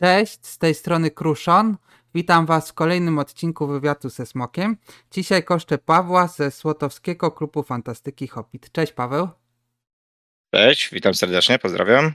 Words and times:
Cześć, 0.00 0.46
z 0.46 0.58
tej 0.58 0.74
strony 0.74 1.10
Kruszon. 1.10 1.76
Witam 2.14 2.46
Was 2.46 2.70
w 2.70 2.74
kolejnym 2.74 3.18
odcinku 3.18 3.66
wywiadu 3.66 4.08
ze 4.08 4.26
Smokiem. 4.26 4.76
Dzisiaj 5.10 5.44
koszczę 5.44 5.78
Pawła 5.78 6.26
ze 6.26 6.50
Słotowskiego 6.50 7.30
Klubu 7.30 7.62
Fantastyki 7.62 8.28
Hobbit. 8.28 8.72
Cześć 8.72 8.92
Paweł. 8.92 9.28
Cześć, 10.54 10.90
witam 10.92 11.14
serdecznie, 11.14 11.58
pozdrawiam. 11.58 12.12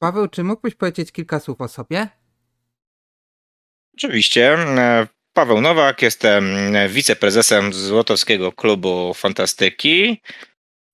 Paweł, 0.00 0.28
czy 0.28 0.44
mógłbyś 0.44 0.74
powiedzieć 0.74 1.12
kilka 1.12 1.40
słów 1.40 1.60
o 1.60 1.68
sobie? 1.68 2.08
Oczywiście. 3.94 4.54
E, 4.54 5.06
Paweł 5.32 5.60
Nowak, 5.60 6.02
jestem 6.02 6.56
wiceprezesem 6.88 7.72
Złotowskiego 7.72 8.52
Klubu 8.52 9.14
Fantastyki. 9.14 10.22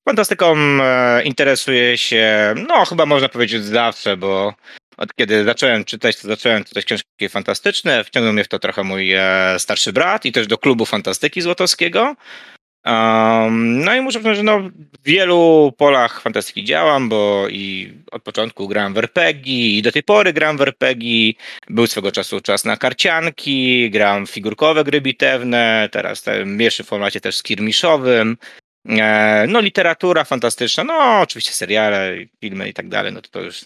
Fantastyką 0.09 0.57
e, 0.57 1.23
interesuję 1.23 1.99
się, 1.99 2.55
no 2.69 2.85
chyba 2.85 3.07
można 3.07 3.29
powiedzieć 3.29 3.65
zawsze, 3.65 4.17
bo 4.17 4.55
od 4.97 5.15
kiedy 5.15 5.45
zacząłem 5.45 5.85
czytać, 5.85 6.17
to 6.17 6.29
zacząłem 6.29 6.65
czytać 6.65 6.85
książki 6.85 7.29
fantastyczne. 7.29 8.05
Wciągnął 8.05 8.33
mnie 8.33 8.45
w 8.45 8.49
to 8.49 8.59
trochę 8.59 8.83
mój 8.85 9.13
e, 9.13 9.55
starszy 9.59 9.93
brat 9.93 10.25
i 10.25 10.33
też 10.33 10.47
do 10.47 10.59
klubu 10.59 10.87
fantastyki 10.87 11.43
złotowskiego. 11.43 12.17
Um, 12.87 13.85
no 13.85 13.95
i 13.95 14.01
muszę 14.01 14.21
powiedzieć, 14.21 14.37
że 14.37 14.43
no, 14.43 14.61
w 14.61 15.05
wielu 15.05 15.73
polach 15.79 16.21
fantastyki 16.21 16.65
działam, 16.65 17.09
bo 17.09 17.47
i 17.51 17.93
od 18.13 18.23
początku 18.23 18.69
grałem 18.69 18.95
w 18.95 18.99
RPG 18.99 19.55
i 19.55 19.83
do 19.83 19.93
tej 19.93 20.03
pory 20.03 20.33
gram 20.33 20.57
w 20.57 20.61
RPG. 20.61 21.33
Był 21.69 21.87
swego 21.87 22.13
czasu 22.13 22.41
czas 22.41 22.65
na 22.65 22.77
karcianki, 22.77 23.91
gram 23.91 24.27
w 24.27 24.31
figurkowe 24.31 24.85
gry 24.85 25.01
bitewne, 25.01 25.89
teraz 25.93 26.21
w 26.21 26.25
tym 26.25 26.59
pierwszym 26.59 26.87
formacie 26.87 27.21
też 27.21 27.37
skirmiszowym. 27.37 28.37
E, 28.89 29.47
no 29.49 29.61
literatura 29.61 30.25
fantastyczna, 30.25 30.85
no 30.85 31.21
oczywiście 31.21 31.53
seriale, 31.53 32.17
filmy 32.41 32.69
i 32.69 32.75
tak 32.75 32.89
dalej, 32.89 33.13
no 33.13 33.23
to, 33.23 33.29
to 33.29 33.41
już 33.41 33.65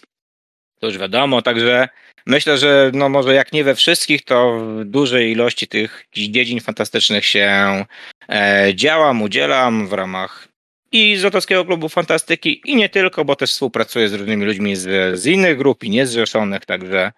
to 0.79 0.87
już 0.87 0.97
wiadomo, 0.97 1.41
także 1.41 1.89
myślę, 2.25 2.57
że 2.57 2.91
no 2.93 3.09
może 3.09 3.33
jak 3.33 3.53
nie 3.53 3.63
we 3.63 3.75
wszystkich, 3.75 4.25
to 4.25 4.59
w 4.59 4.85
dużej 4.85 5.31
ilości 5.31 5.67
tych 5.67 6.05
dziedzin 6.13 6.59
fantastycznych 6.59 7.25
się 7.25 7.85
e, 8.29 8.71
działam, 8.75 9.21
udzielam 9.21 9.87
w 9.87 9.93
ramach 9.93 10.47
i 10.91 11.17
Złotowskiego 11.17 11.65
Klubu 11.65 11.89
Fantastyki 11.89 12.61
i 12.65 12.75
nie 12.75 12.89
tylko, 12.89 13.25
bo 13.25 13.35
też 13.35 13.51
współpracuję 13.51 14.09
z 14.09 14.13
różnymi 14.13 14.45
ludźmi 14.45 14.75
z, 14.75 15.19
z 15.19 15.25
innych 15.25 15.57
grup 15.57 15.83
i 15.83 15.89
niezrzeszonych, 15.89 16.65
także 16.65 17.11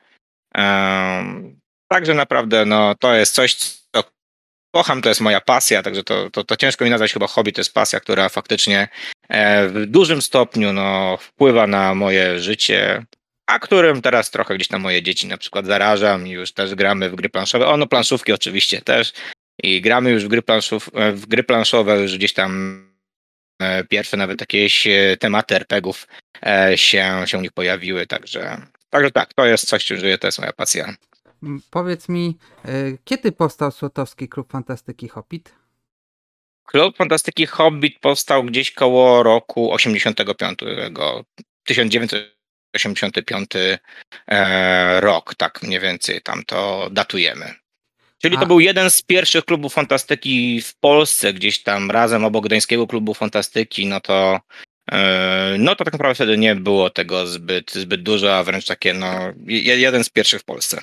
e, 0.57 1.59
także 1.87 2.13
naprawdę 2.13 2.65
no, 2.65 2.95
to 2.95 3.13
jest 3.13 3.35
coś, 3.35 3.55
co 3.55 4.03
kocham, 4.71 5.01
to 5.01 5.09
jest 5.09 5.21
moja 5.21 5.41
pasja, 5.41 5.83
także 5.83 6.03
to, 6.03 6.29
to, 6.29 6.43
to 6.43 6.55
ciężko 6.55 6.85
mi 6.85 6.91
nazwać 6.91 7.13
chyba 7.13 7.27
hobby, 7.27 7.53
to 7.53 7.61
jest 7.61 7.73
pasja, 7.73 7.99
która 7.99 8.29
faktycznie 8.29 8.87
e, 9.29 9.67
w 9.67 9.85
dużym 9.85 10.21
stopniu 10.21 10.73
no, 10.73 11.17
wpływa 11.17 11.67
na 11.67 11.95
moje 11.95 12.39
życie, 12.39 13.05
a 13.49 13.59
którym 13.59 14.01
teraz 14.01 14.31
trochę 14.31 14.55
gdzieś 14.55 14.67
tam 14.67 14.81
moje 14.81 15.03
dzieci 15.03 15.27
na 15.27 15.37
przykład 15.37 15.65
zarażam 15.65 16.27
i 16.27 16.29
już 16.29 16.51
też 16.51 16.75
gramy 16.75 17.09
w 17.09 17.15
gry 17.15 17.29
planszowe. 17.29 17.67
O, 17.67 17.77
no 17.77 17.87
planszówki 17.87 18.33
oczywiście 18.33 18.81
też 18.81 19.13
i 19.63 19.81
gramy 19.81 20.11
już 20.11 20.25
w 20.25 20.27
gry, 20.27 20.41
planszów, 20.41 20.89
w 21.13 21.25
gry 21.25 21.43
planszowe, 21.43 22.01
już 22.01 22.17
gdzieś 22.17 22.33
tam 22.33 22.81
e, 23.61 23.83
pierwsze 23.83 24.17
nawet 24.17 24.41
jakieś 24.41 24.87
e, 24.87 25.17
tematy 25.19 25.55
RPGów 25.55 26.07
e, 26.45 26.77
się, 26.77 27.23
się 27.25 27.37
u 27.37 27.41
nich 27.41 27.51
pojawiły, 27.51 28.07
także, 28.07 28.61
także 28.89 29.11
tak, 29.11 29.33
to 29.33 29.45
jest 29.45 29.67
coś, 29.67 29.85
czym 29.85 29.99
żyję, 29.99 30.17
to 30.17 30.27
jest 30.27 30.39
moja 30.39 30.53
pasja. 30.53 30.95
Powiedz 31.71 32.09
mi, 32.09 32.37
kiedy 33.03 33.31
powstał 33.31 33.71
Słotowski 33.71 34.29
Klub 34.29 34.51
Fantastyki 34.51 35.07
Hobbit? 35.07 35.55
Klub 36.65 36.97
Fantastyki 36.97 37.45
Hobbit 37.45 37.99
powstał 37.99 38.43
gdzieś 38.43 38.71
koło 38.71 39.23
roku 39.23 39.73
85. 39.73 40.59
1900 41.63 42.38
85 42.75 43.49
e, 44.27 45.01
rok, 45.01 45.35
tak 45.35 45.63
mniej 45.63 45.79
więcej 45.79 46.21
tam 46.21 46.43
to 46.45 46.89
datujemy. 46.91 47.53
Czyli 48.21 48.35
to 48.37 48.43
A. 48.43 48.45
był 48.45 48.59
jeden 48.59 48.89
z 48.89 49.01
pierwszych 49.01 49.45
klubów 49.45 49.73
fantastyki 49.73 50.61
w 50.61 50.75
Polsce, 50.75 51.33
gdzieś 51.33 51.63
tam 51.63 51.91
razem 51.91 52.25
obok 52.25 52.45
Gdańskiego 52.45 52.87
Klubu 52.87 53.13
Fantastyki, 53.13 53.85
no 53.85 53.99
to 53.99 54.39
e, 54.91 55.55
no 55.59 55.75
to 55.75 55.85
tak 55.85 55.93
naprawdę 55.93 56.15
wtedy 56.15 56.37
nie 56.37 56.55
było 56.55 56.89
tego 56.89 57.27
zbyt, 57.27 57.71
zbyt 57.73 58.03
dużo, 58.03 58.37
a 58.37 58.43
wręcz 58.43 58.65
takie 58.65 58.93
no 58.93 59.33
jeden 59.47 60.03
z 60.03 60.09
pierwszych 60.09 60.41
w 60.41 60.45
Polsce. 60.45 60.81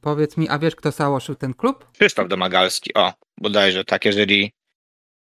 Powiedz 0.00 0.36
mi, 0.36 0.48
a 0.48 0.58
wiesz 0.58 0.76
kto 0.76 0.90
założył 0.90 1.34
ten 1.34 1.54
klub? 1.54 1.86
Krzysztof 1.92 2.28
Domagalski, 2.28 2.94
o, 2.94 3.12
bodajże 3.40 3.84
tak, 3.84 4.04
jeżeli 4.04 4.52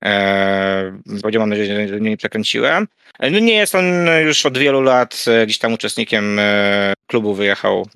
Eee, 0.04 0.92
mam 1.38 1.50
nadzieję, 1.50 1.88
że 1.88 2.00
nie 2.00 2.16
przekręciłem. 2.16 2.86
E, 3.18 3.30
no 3.30 3.38
nie 3.38 3.54
jest 3.54 3.74
on 3.74 3.84
już 4.24 4.46
od 4.46 4.58
wielu 4.58 4.82
lat 4.82 5.24
e, 5.26 5.46
gdzieś 5.46 5.58
tam 5.58 5.72
uczestnikiem 5.72 6.38
e, 6.38 6.92
klubu, 7.06 7.34
wyjechał, 7.34 7.86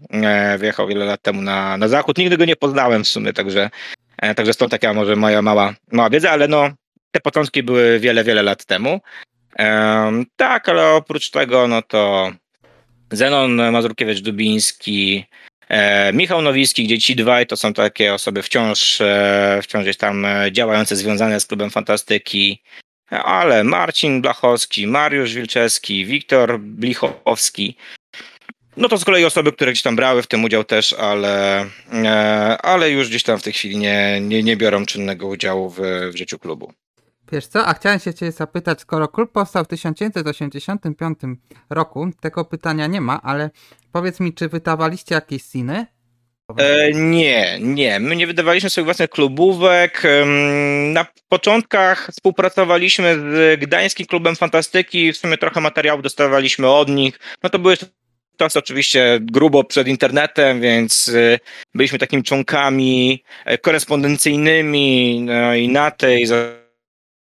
wyjechał 0.59 0.89
wiele 0.89 1.05
lat 1.05 1.23
temu 1.23 1.43
na, 1.43 1.77
na 1.77 1.89
zachód. 1.89 2.19
Nigdy 2.19 2.37
go 2.37 2.45
nie 2.45 2.57
poznałem 2.57 3.05
w 3.05 3.09
sumie, 3.09 3.33
także, 3.33 3.71
także 4.37 4.53
stąd 4.53 4.71
taka 4.71 4.95
może 4.95 5.17
moja 5.17 5.43
mała, 5.43 5.75
mała 5.93 6.11
wiedza, 6.11 6.31
ale 6.31 6.49
no 6.49 6.71
te 7.11 7.21
początki 7.21 7.63
były 7.63 7.99
wiele, 8.01 8.25
wiele 8.25 8.43
lat 8.43 8.65
temu. 8.65 9.01
Tak, 10.37 10.69
ale 10.69 10.89
oprócz 10.89 11.31
tego, 11.31 11.69
no 11.69 11.83
to 11.83 12.33
Zenon 13.13 13.57
Mazurkiewicz-Dubiński, 13.57 15.23
E, 15.69 16.13
Michał 16.13 16.43
Nowicki, 16.43 16.85
gdzie 16.85 16.99
ci 16.99 17.17
dwaj 17.17 17.47
to 17.47 17.57
są 17.57 17.75
takie 17.75 18.15
osoby 18.15 18.43
wciąż, 18.43 19.01
e, 19.01 19.61
wciąż 19.63 19.83
gdzieś 19.83 19.97
tam 19.97 20.25
e, 20.25 20.53
działające, 20.53 20.97
związane 20.97 21.41
z 21.41 21.47
klubem 21.47 21.71
fantastyki, 21.71 22.63
ale 23.11 23.65
Marcin 23.65 24.23
Blachowski, 24.23 24.87
Mariusz 24.87 25.35
Wilczewski, 25.35 26.07
Wiktor 26.07 26.61
Blichowski, 26.61 27.77
no 28.77 28.89
to 28.89 28.99
z 28.99 29.05
kolei 29.05 29.25
osoby, 29.25 29.53
które 29.53 29.73
gdzieś 29.73 29.83
tam 29.83 29.97
brały 29.97 30.23
w 30.23 30.27
tym 30.27 30.45
udział 30.45 30.65
też, 30.65 30.93
ale, 30.93 31.67
ale 32.63 32.91
już 32.91 33.09
gdzieś 33.09 33.23
tam 33.23 33.39
w 33.39 33.43
tej 33.43 33.53
chwili 33.53 33.77
nie, 33.77 34.21
nie, 34.21 34.43
nie 34.43 34.57
biorą 34.57 34.87
czynnego 34.87 35.27
udziału 35.27 35.71
w, 35.71 35.81
w 36.13 36.17
życiu 36.17 36.39
klubu. 36.39 36.73
Wiesz 37.33 37.47
co, 37.47 37.67
a 37.67 37.75
chciałem 37.75 37.99
się 37.99 38.15
cię 38.15 38.33
zapytać, 38.33 38.81
skoro 38.81 39.09
klub 39.09 39.33
powstał 39.33 39.65
w 39.65 39.69
1985 39.69 41.19
roku, 41.71 42.11
tego 42.21 42.45
pytania 42.45 42.87
nie 42.87 43.01
ma, 43.01 43.23
ale 43.23 43.51
powiedz 43.93 44.21
mi, 44.21 44.35
czy 44.35 44.49
wydawaliście 44.49 45.15
jakieś 45.15 45.43
sceny? 45.43 45.87
E, 46.57 46.93
nie, 46.93 47.59
nie. 47.61 48.01
My 48.01 48.17
nie 48.17 48.27
wydawaliśmy 48.27 48.71
swoich 48.71 48.85
własnych 48.85 49.11
klubówek. 49.11 50.03
Na 50.93 51.07
początkach 51.29 52.09
współpracowaliśmy 52.13 53.15
z 53.15 53.61
Gdańskim 53.61 54.07
Klubem 54.07 54.37
Fantastyki. 54.37 55.13
W 55.13 55.17
sumie 55.17 55.39
trochę 55.39 55.61
materiałów 55.61 56.03
dostawaliśmy 56.03 56.69
od 56.69 56.89
nich. 56.89 57.19
No 57.43 57.51
to 57.51 57.59
były 57.59 57.77
czasy 58.37 58.59
oczywiście 58.59 59.19
grubo 59.23 59.65
przed 59.65 59.89
internetem, 59.89 60.61
więc 60.61 61.09
e, 61.09 61.39
byliśmy 61.75 61.99
takimi 61.99 62.23
członkami 62.23 63.25
e, 63.45 63.59
korespondencyjnymi 63.59 65.21
no 65.21 65.55
i 65.55 65.69
na 65.69 65.91
tej 65.91 66.27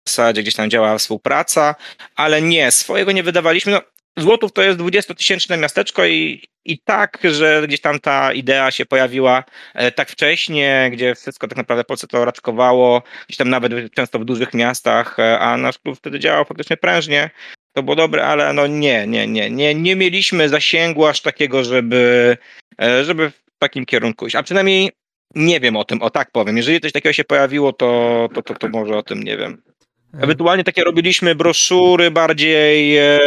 zasadzie 0.09 0.41
gdzieś 0.41 0.55
tam 0.55 0.69
działa 0.69 0.97
współpraca, 0.97 1.75
ale 2.15 2.41
nie, 2.41 2.71
swojego 2.71 3.11
nie 3.11 3.23
wydawaliśmy. 3.23 3.71
No, 3.71 3.81
Złotów 4.17 4.53
to 4.53 4.61
jest 4.61 4.79
20-tysięczne 4.79 5.57
miasteczko 5.57 6.05
i, 6.05 6.43
i 6.65 6.79
tak, 6.79 7.19
że 7.23 7.63
gdzieś 7.67 7.81
tam 7.81 7.99
ta 7.99 8.33
idea 8.33 8.71
się 8.71 8.85
pojawiła 8.85 9.43
e, 9.73 9.91
tak 9.91 10.09
wcześnie, 10.09 10.89
gdzie 10.93 11.15
wszystko 11.15 11.47
tak 11.47 11.57
naprawdę 11.57 11.83
Polsce 11.83 12.07
to 12.07 12.25
raczkowało, 12.25 13.03
gdzieś 13.27 13.37
tam 13.37 13.49
nawet 13.49 13.93
często 13.93 14.19
w 14.19 14.25
dużych 14.25 14.53
miastach, 14.53 15.19
e, 15.19 15.39
a 15.39 15.57
nasz 15.57 15.79
klub 15.79 15.97
wtedy 15.97 16.19
działał 16.19 16.45
faktycznie 16.45 16.77
prężnie. 16.77 17.29
To 17.75 17.83
było 17.83 17.95
dobre, 17.95 18.25
ale 18.25 18.53
no 18.53 18.67
nie, 18.67 19.07
nie, 19.07 19.27
nie, 19.27 19.49
nie, 19.49 19.75
nie 19.75 19.95
mieliśmy 19.95 20.49
zasięgu 20.49 21.05
aż 21.05 21.21
takiego, 21.21 21.63
żeby, 21.63 22.37
e, 22.81 23.05
żeby 23.05 23.29
w 23.29 23.41
takim 23.59 23.85
kierunku 23.85 24.27
iść. 24.27 24.35
A 24.35 24.43
przynajmniej 24.43 24.91
nie 25.35 25.59
wiem 25.59 25.75
o 25.75 25.83
tym, 25.83 26.01
o 26.01 26.09
tak 26.09 26.31
powiem. 26.31 26.57
Jeżeli 26.57 26.79
coś 26.79 26.91
takiego 26.91 27.13
się 27.13 27.23
pojawiło, 27.23 27.73
to, 27.73 28.29
to, 28.33 28.41
to, 28.41 28.53
to 28.53 28.69
może 28.69 28.97
o 28.97 29.03
tym 29.03 29.23
nie 29.23 29.37
wiem. 29.37 29.72
Ewentualnie 30.17 30.63
takie 30.63 30.83
robiliśmy 30.83 31.35
broszury 31.35 32.11
bardziej, 32.11 32.97
e, 32.97 33.19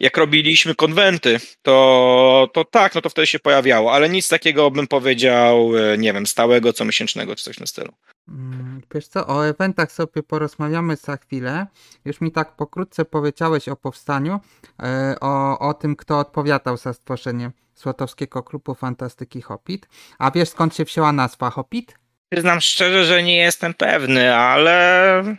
jak 0.00 0.16
robiliśmy 0.16 0.74
konwenty, 0.74 1.40
to, 1.62 2.48
to 2.52 2.64
tak, 2.64 2.94
no 2.94 3.00
to 3.00 3.10
wtedy 3.10 3.26
się 3.26 3.38
pojawiało, 3.38 3.92
ale 3.92 4.08
nic 4.08 4.28
takiego 4.28 4.70
bym 4.70 4.86
powiedział, 4.86 5.72
e, 5.76 5.98
nie 5.98 6.12
wiem, 6.12 6.26
stałego, 6.26 6.72
co 6.72 6.84
miesięcznego, 6.84 7.36
czy 7.36 7.44
coś 7.44 7.54
w 7.54 7.58
tym 7.58 7.66
stylu. 7.66 7.92
Mm, 8.28 8.82
wiesz 8.94 9.08
co, 9.08 9.26
o 9.26 9.46
eventach 9.46 9.92
sobie 9.92 10.22
porozmawiamy 10.22 10.96
za 10.96 11.16
chwilę. 11.16 11.66
Już 12.04 12.20
mi 12.20 12.32
tak 12.32 12.56
pokrótce 12.56 13.04
powiedziałeś 13.04 13.68
o 13.68 13.76
powstaniu, 13.76 14.40
e, 14.82 15.16
o, 15.20 15.58
o 15.58 15.74
tym, 15.74 15.96
kto 15.96 16.18
odpowiadał 16.18 16.76
za 16.76 16.92
stworzenie 16.92 17.50
Słotowskiego 17.74 18.42
Klubu 18.42 18.74
Fantastyki 18.74 19.42
Hobbit. 19.42 19.88
A 20.18 20.30
wiesz 20.30 20.48
skąd 20.48 20.76
się 20.76 20.84
wzięła 20.84 21.12
nazwa 21.12 21.50
Hobbit? 21.50 21.94
Przyznam 22.32 22.60
szczerze, 22.60 23.04
że 23.04 23.22
nie 23.22 23.36
jestem 23.36 23.74
pewny, 23.74 24.36
ale 24.36 25.36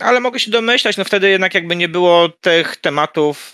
ale 0.00 0.20
mogę 0.20 0.38
się 0.40 0.50
domyślać, 0.50 0.96
no 0.96 1.04
wtedy 1.04 1.30
jednak 1.30 1.54
jakby 1.54 1.76
nie 1.76 1.88
było 1.88 2.28
tych 2.28 2.76
tematów 2.76 3.52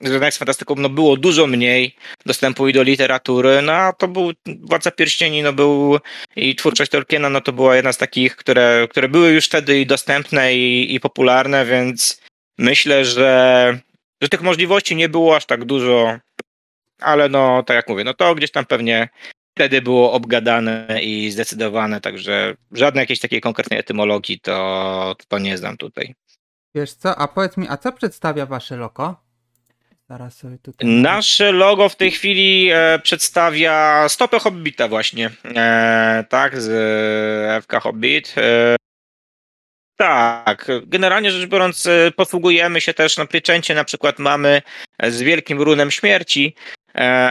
yy, 0.00 0.08
związanych 0.08 0.34
z 0.34 0.38
fantastyką, 0.38 0.74
no 0.78 0.88
było 0.88 1.16
dużo 1.16 1.46
mniej 1.46 1.96
dostępu 2.26 2.68
i 2.68 2.72
do 2.72 2.82
literatury, 2.82 3.62
no 3.62 3.72
a 3.72 3.92
to 3.92 4.08
był 4.08 4.32
Władca 4.60 4.90
Pierścieni, 4.90 5.42
no 5.42 5.52
był 5.52 5.98
i 6.36 6.56
twórczość 6.56 6.90
Tolkiena, 6.90 7.30
no 7.30 7.40
to 7.40 7.52
była 7.52 7.76
jedna 7.76 7.92
z 7.92 7.98
takich, 7.98 8.36
które, 8.36 8.86
które 8.90 9.08
były 9.08 9.30
już 9.30 9.46
wtedy 9.46 9.80
i 9.80 9.86
dostępne 9.86 10.54
i, 10.54 10.94
i 10.94 11.00
popularne, 11.00 11.66
więc 11.66 12.20
myślę, 12.58 13.04
że, 13.04 13.78
że 14.22 14.28
tych 14.28 14.42
możliwości 14.42 14.96
nie 14.96 15.08
było 15.08 15.36
aż 15.36 15.46
tak 15.46 15.64
dużo. 15.64 16.18
Ale 17.00 17.28
no, 17.28 17.62
tak 17.62 17.74
jak 17.74 17.88
mówię, 17.88 18.04
no 18.04 18.14
to 18.14 18.34
gdzieś 18.34 18.50
tam 18.50 18.66
pewnie 18.66 19.08
wtedy 19.58 19.82
było 19.82 20.12
obgadane 20.12 21.00
i 21.02 21.30
zdecydowane, 21.30 22.00
także 22.00 22.54
żadnej 22.72 23.02
jakiejś 23.02 23.20
takiej 23.20 23.40
konkretnej 23.40 23.78
etymologii 23.78 24.40
to, 24.40 25.16
to 25.28 25.38
nie 25.38 25.58
znam 25.58 25.76
tutaj. 25.76 26.14
Wiesz 26.74 26.92
co, 26.92 27.16
a 27.18 27.28
powiedz 27.28 27.56
mi, 27.56 27.66
a 27.68 27.76
co 27.76 27.92
przedstawia 27.92 28.46
wasze 28.46 28.76
tutaj... 30.62 30.88
Nasze 30.88 31.52
logo 31.52 31.88
w 31.88 31.96
tej 31.96 32.10
chwili 32.10 32.70
e, 32.72 32.98
przedstawia 32.98 34.04
stopę 34.08 34.38
Hobbita 34.38 34.88
właśnie, 34.88 35.30
e, 35.44 36.24
tak, 36.28 36.60
z 36.60 36.68
e, 36.68 37.62
FK 37.62 37.80
Hobbit. 37.80 38.34
E, 38.36 38.76
tak, 39.96 40.68
generalnie 40.86 41.30
rzecz 41.30 41.50
biorąc 41.50 41.86
e, 41.86 42.10
posługujemy 42.16 42.80
się 42.80 42.94
też 42.94 43.16
na 43.16 43.26
pieczęcie 43.26 43.74
na 43.74 43.84
przykład 43.84 44.18
mamy 44.18 44.62
z 45.02 45.22
wielkim 45.22 45.62
runem 45.62 45.90
śmierci, 45.90 46.54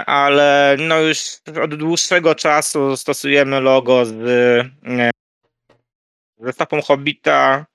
ale 0.06 0.78
no 0.80 1.00
już 1.00 1.20
od 1.64 1.76
dłuższego 1.76 2.36
czasu 2.36 2.98
stosujemy 2.98 3.62
logo 3.62 4.06
z, 4.06 4.14
ze 6.40 6.54
stopą 6.54 6.82
Hobbita, 6.82 7.66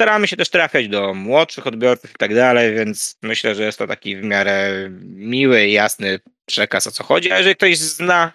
staramy 0.00 0.28
się 0.28 0.36
też 0.36 0.50
trafiać 0.50 0.88
do 0.88 1.14
młodszych 1.14 1.66
odbiorców 1.66 2.10
i 2.10 2.18
tak 2.18 2.34
dalej, 2.34 2.74
więc 2.74 3.18
myślę, 3.22 3.54
że 3.54 3.62
jest 3.62 3.78
to 3.78 3.86
taki 3.86 4.16
w 4.16 4.22
miarę 4.22 4.88
miły 5.02 5.66
i 5.66 5.72
jasny 5.72 6.20
przekaz 6.46 6.86
o 6.86 6.90
co 6.90 7.04
chodzi. 7.04 7.32
A 7.32 7.38
jeżeli 7.38 7.56
ktoś 7.56 7.78
zna 7.78 8.32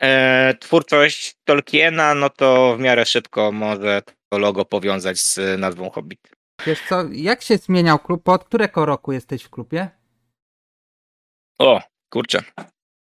e, 0.00 0.54
twórczość 0.60 1.36
Tolkiena, 1.44 2.14
no 2.14 2.30
to 2.30 2.76
w 2.76 2.80
miarę 2.80 3.06
szybko 3.06 3.52
może 3.52 4.02
to 4.28 4.38
logo 4.38 4.64
powiązać 4.64 5.18
z 5.18 5.60
nazwą 5.60 5.90
Hobbit. 5.90 6.20
Wiesz 6.66 6.82
co, 6.88 7.04
jak 7.12 7.42
się 7.42 7.56
zmieniał 7.56 7.98
klub? 7.98 8.28
Od 8.28 8.44
którego 8.44 8.86
roku 8.86 9.12
jesteś 9.12 9.42
w 9.42 9.50
klubie? 9.50 9.88
O, 11.58 11.82
kurczę. 12.08 12.42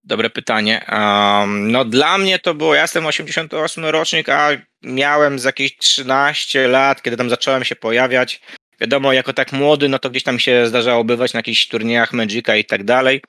Dobre 0.03 0.29
pytanie. 0.29 0.85
Um, 0.91 1.71
no 1.71 1.85
dla 1.85 2.17
mnie 2.17 2.39
to 2.39 2.53
było, 2.53 2.75
ja 2.75 2.81
jestem 2.81 3.05
88 3.05 3.85
rocznik, 3.85 4.29
a 4.29 4.49
miałem 4.81 5.39
z 5.39 5.43
jakieś 5.43 5.77
13 5.77 6.67
lat, 6.67 7.01
kiedy 7.01 7.17
tam 7.17 7.29
zacząłem 7.29 7.63
się 7.63 7.75
pojawiać. 7.75 8.41
Wiadomo, 8.79 9.13
jako 9.13 9.33
tak 9.33 9.51
młody, 9.51 9.89
no 9.89 9.99
to 9.99 10.09
gdzieś 10.09 10.23
tam 10.23 10.39
się 10.39 10.67
zdarzało 10.67 11.03
bywać 11.03 11.33
na 11.33 11.39
jakichś 11.39 11.67
turniejach 11.67 12.13
Magica 12.13 12.55
i 12.55 12.65
tak 12.65 12.83
dalej. 12.83 13.21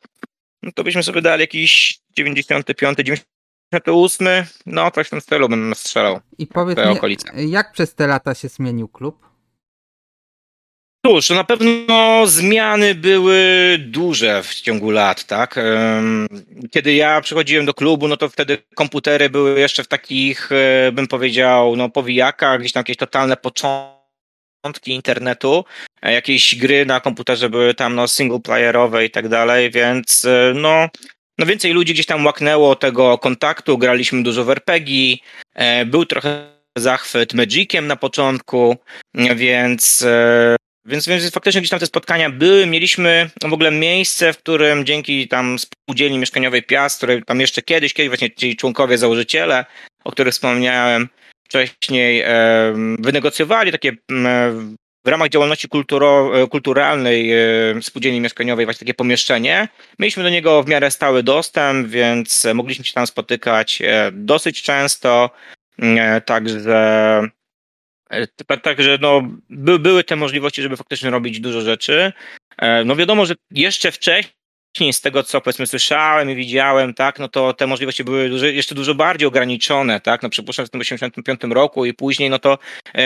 No 0.62 0.70
to 0.74 0.84
byśmy 0.84 1.02
sobie 1.02 1.22
dali 1.22 1.40
jakiś 1.40 1.98
95, 2.16 2.98
98, 2.98 4.28
no 4.66 4.90
coś 4.90 5.06
w 5.06 5.10
tym 5.10 5.20
stylu 5.20 5.48
bym 5.48 5.74
strzelał. 5.74 6.20
I 6.38 6.46
powiedz 6.46 6.78
mi, 6.78 6.84
okolice. 6.84 7.44
jak 7.44 7.72
przez 7.72 7.94
te 7.94 8.06
lata 8.06 8.34
się 8.34 8.48
zmienił 8.48 8.88
klub? 8.88 9.31
Cóż, 11.06 11.30
na 11.30 11.44
pewno 11.44 12.26
zmiany 12.26 12.94
były 12.94 13.76
duże 13.78 14.42
w 14.42 14.54
ciągu 14.54 14.90
lat, 14.90 15.24
tak? 15.24 15.60
Kiedy 16.70 16.94
ja 16.94 17.20
przychodziłem 17.20 17.66
do 17.66 17.74
klubu, 17.74 18.08
no 18.08 18.16
to 18.16 18.28
wtedy 18.28 18.58
komputery 18.74 19.30
były 19.30 19.60
jeszcze 19.60 19.84
w 19.84 19.88
takich, 19.88 20.52
e, 20.52 20.92
bym 20.92 21.06
powiedział, 21.06 21.76
no 21.76 21.88
powijakach, 21.88 22.60
gdzieś 22.60 22.72
tam 22.72 22.80
jakieś 22.80 22.96
totalne 22.96 23.36
początki 23.36 24.92
internetu, 24.92 25.64
e, 26.02 26.12
jakieś 26.12 26.56
gry 26.56 26.86
na 26.86 27.00
komputerze 27.00 27.50
były 27.50 27.74
tam 27.74 27.94
no 27.94 28.08
singleplayerowe 28.08 29.04
i 29.04 29.10
tak 29.10 29.28
dalej, 29.28 29.70
więc 29.70 30.24
e, 30.24 30.52
no, 30.54 30.88
no 31.38 31.46
więcej 31.46 31.72
ludzi 31.72 31.94
gdzieś 31.94 32.06
tam 32.06 32.26
łaknęło 32.26 32.76
tego 32.76 33.18
kontaktu, 33.18 33.78
graliśmy 33.78 34.22
dużo 34.22 34.44
w 34.44 34.50
RPG, 34.50 35.16
był 35.86 36.06
trochę 36.06 36.52
zachwyt 36.76 37.34
Magiciem 37.34 37.86
na 37.86 37.96
początku, 37.96 38.76
więc 39.36 40.04
więc, 40.84 41.08
więc 41.08 41.30
faktycznie 41.30 41.60
gdzieś 41.60 41.70
tam 41.70 41.80
te 41.80 41.86
spotkania 41.86 42.30
były. 42.30 42.66
Mieliśmy 42.66 43.30
w 43.42 43.52
ogóle 43.52 43.70
miejsce, 43.70 44.32
w 44.32 44.38
którym 44.38 44.84
dzięki 44.84 45.28
tam 45.28 45.58
spółdzielni 45.58 46.18
mieszkaniowej 46.18 46.62
Piast, 46.62 46.96
której 46.96 47.22
tam 47.22 47.40
jeszcze 47.40 47.62
kiedyś, 47.62 47.94
kiedyś 47.94 48.08
właśnie 48.08 48.30
ci 48.30 48.56
członkowie, 48.56 48.98
założyciele, 48.98 49.64
o 50.04 50.12
których 50.12 50.34
wspomniałem 50.34 51.08
wcześniej, 51.44 52.20
e, 52.20 52.74
wynegocjowali 52.98 53.72
takie 53.72 53.92
w 55.04 55.08
ramach 55.08 55.28
działalności 55.28 55.68
kulturo, 55.68 56.30
kulturalnej 56.48 57.32
e, 57.32 57.82
spółdzielni 57.82 58.20
mieszkaniowej 58.20 58.64
właśnie 58.64 58.78
takie 58.78 58.94
pomieszczenie. 58.94 59.68
Mieliśmy 59.98 60.22
do 60.22 60.28
niego 60.28 60.62
w 60.62 60.68
miarę 60.68 60.90
stały 60.90 61.22
dostęp, 61.22 61.88
więc 61.88 62.46
mogliśmy 62.54 62.84
się 62.84 62.92
tam 62.92 63.06
spotykać 63.06 63.82
e, 63.82 64.10
dosyć 64.12 64.62
często. 64.62 65.30
E, 65.78 66.20
także 66.20 67.22
Także 68.62 68.98
no, 69.00 69.22
by, 69.50 69.78
były 69.78 70.04
te 70.04 70.16
możliwości, 70.16 70.62
żeby 70.62 70.76
faktycznie 70.76 71.10
robić 71.10 71.40
dużo 71.40 71.60
rzeczy. 71.60 72.12
E, 72.58 72.84
no 72.84 72.96
wiadomo, 72.96 73.26
że 73.26 73.34
jeszcze 73.50 73.92
wcześniej 73.92 74.92
z 74.92 75.00
tego, 75.00 75.22
co 75.22 75.40
powiedzmy 75.40 75.66
słyszałem 75.66 76.30
i 76.30 76.34
widziałem, 76.34 76.94
tak, 76.94 77.18
no 77.18 77.28
to 77.28 77.54
te 77.54 77.66
możliwości 77.66 78.04
były 78.04 78.52
jeszcze 78.52 78.74
dużo 78.74 78.94
bardziej 78.94 79.28
ograniczone, 79.28 80.00
tak, 80.00 80.22
no 80.22 80.30
przypuszczam 80.30 80.66
w 80.66 80.70
tym 80.70 80.80
85 80.80 81.40
roku 81.50 81.84
i 81.84 81.94
później, 81.94 82.30
no 82.30 82.38
to 82.38 82.58
e, 82.94 83.04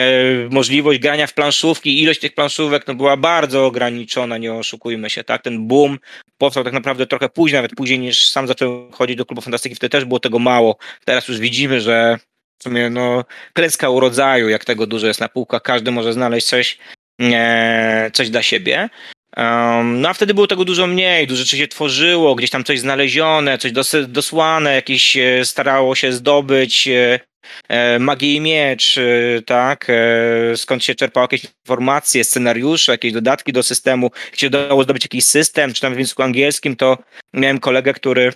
możliwość 0.50 0.99
grania 0.99 1.26
w 1.26 1.35
planszówki, 1.35 2.03
ilość 2.03 2.20
tych 2.20 2.35
planszówek, 2.35 2.87
no 2.87 2.94
była 2.94 3.17
bardzo 3.17 3.67
ograniczona, 3.67 4.38
nie 4.38 4.55
oszukujmy 4.55 5.11
się, 5.11 5.25
tak, 5.25 5.43
ten 5.43 5.67
boom 5.67 5.99
powstał 6.38 6.64
tak 6.64 6.73
naprawdę 6.73 7.06
trochę 7.06 7.29
później, 7.29 7.58
nawet 7.58 7.75
później 7.75 7.99
niż 7.99 8.29
sam 8.29 8.47
zacząłem 8.47 8.93
chodzić 8.93 9.17
do 9.17 9.26
klubu 9.26 9.43
fantastyki, 9.43 9.75
wtedy 9.75 9.91
też 9.91 10.05
było 10.05 10.20
tego 10.20 10.38
mało. 10.38 10.76
Teraz 11.05 11.29
już 11.29 11.38
widzimy, 11.38 11.81
że 11.81 12.19
w 12.58 12.62
sumie 12.62 12.91
no, 12.91 13.25
klęska 13.53 13.91
urodzaju, 13.91 14.49
jak 14.49 14.64
tego 14.64 14.87
dużo 14.87 15.06
jest 15.06 15.20
na 15.20 15.29
półkach, 15.29 15.62
każdy 15.62 15.91
może 15.91 16.12
znaleźć 16.12 16.47
coś, 16.47 16.79
e, 17.23 18.11
coś 18.12 18.31
dla 18.31 18.43
siebie. 18.43 18.88
Um, 19.37 20.00
no 20.00 20.08
a 20.08 20.14
wtedy 20.14 20.35
było 20.35 20.47
tego 20.47 20.64
dużo 20.64 20.87
mniej, 20.87 21.26
dużo 21.26 21.43
rzeczy 21.43 21.56
się 21.56 21.69
tworzyło, 21.69 22.35
gdzieś 22.35 22.50
tam 22.50 22.64
coś 22.64 22.81
znalezione, 22.81 23.58
coś 23.58 23.73
dos 23.73 23.97
dosłane, 24.08 24.75
jakieś 24.75 25.17
e, 25.17 25.44
starało 25.44 25.94
się 25.94 26.12
zdobyć 26.12 26.88
e, 26.88 27.20
e, 27.69 27.99
magię 27.99 28.35
i 28.35 28.41
miecz, 28.41 28.99
e, 28.99 29.43
tak, 29.43 29.87
e, 29.91 30.56
skąd 30.56 30.85
się 30.85 30.94
czerpało 30.94 31.25
jakieś 31.25 31.44
informacje, 31.44 32.25
scenariusze, 32.25 32.93
jakieś 32.93 33.12
dodatki 33.12 33.53
do 33.53 33.62
systemu, 33.62 34.11
jak 34.31 34.41
się 34.41 34.47
udało 34.47 34.82
zdobyć 34.82 35.05
jakiś 35.05 35.25
system, 35.25 35.73
czy 35.73 35.81
tam 35.81 35.94
w 35.94 35.99
języku 35.99 36.23
angielskim, 36.23 36.76
to 36.76 36.99
miałem 37.32 37.58
kolegę, 37.58 37.93
który 37.93 38.32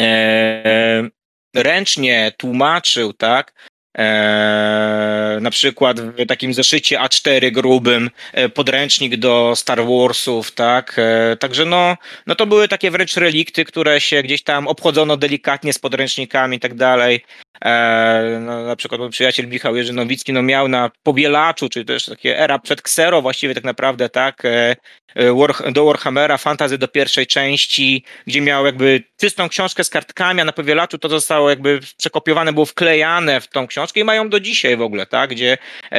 e, 0.00 1.08
ręcznie 1.56 2.32
tłumaczył, 2.38 3.12
tak, 3.12 3.52
Eee, 3.98 5.40
na 5.42 5.50
przykład 5.50 6.00
w 6.00 6.26
takim 6.26 6.54
zeszycie 6.54 6.98
A4 6.98 7.50
grubym 7.50 8.10
e, 8.32 8.48
podręcznik 8.48 9.16
do 9.16 9.52
Star 9.56 9.80
Warsów, 9.86 10.52
tak? 10.52 10.96
E, 10.98 11.36
także 11.36 11.64
no, 11.64 11.96
no 12.26 12.34
to 12.34 12.46
były 12.46 12.68
takie 12.68 12.90
wręcz 12.90 13.16
relikty, 13.16 13.64
które 13.64 14.00
się 14.00 14.22
gdzieś 14.22 14.42
tam 14.42 14.68
obchodzono 14.68 15.16
delikatnie 15.16 15.72
z 15.72 15.78
podręcznikami 15.78 16.56
i 16.56 16.60
tak 16.60 16.74
dalej. 16.74 17.24
E, 17.64 18.38
no, 18.40 18.64
na 18.64 18.76
przykład 18.76 19.00
mój 19.00 19.10
przyjaciel 19.10 19.48
Michał 19.48 19.76
Jerzy 19.76 19.92
Nowicki 19.92 20.32
no, 20.32 20.42
miał 20.42 20.68
na 20.68 20.90
powielaczu, 21.02 21.68
czyli 21.68 21.84
też 21.84 22.06
takie 22.06 22.38
era 22.38 22.58
przed 22.58 22.80
Xero 22.80 23.22
właściwie 23.22 23.54
tak 23.54 23.64
naprawdę, 23.64 24.08
tak, 24.08 24.44
e, 24.44 24.76
e, 25.14 25.32
War, 25.32 25.72
do 25.72 25.84
Warhammera, 25.84 26.38
fantazy 26.38 26.78
do 26.78 26.88
pierwszej 26.88 27.26
części, 27.26 28.04
gdzie 28.26 28.40
miał 28.40 28.66
jakby 28.66 29.02
czystą 29.16 29.48
książkę 29.48 29.84
z 29.84 29.90
kartkami, 29.90 30.40
a 30.40 30.44
na 30.44 30.52
powielaczu 30.52 30.98
to 30.98 31.08
zostało 31.08 31.50
jakby 31.50 31.80
przekopiowane, 31.96 32.52
było 32.52 32.66
wklejane 32.66 33.40
w 33.40 33.48
tą 33.48 33.66
książkę 33.66 34.00
i 34.00 34.04
mają 34.04 34.28
do 34.28 34.40
dzisiaj 34.40 34.76
w 34.76 34.82
ogóle, 34.82 35.06
tak, 35.06 35.30
gdzie 35.30 35.58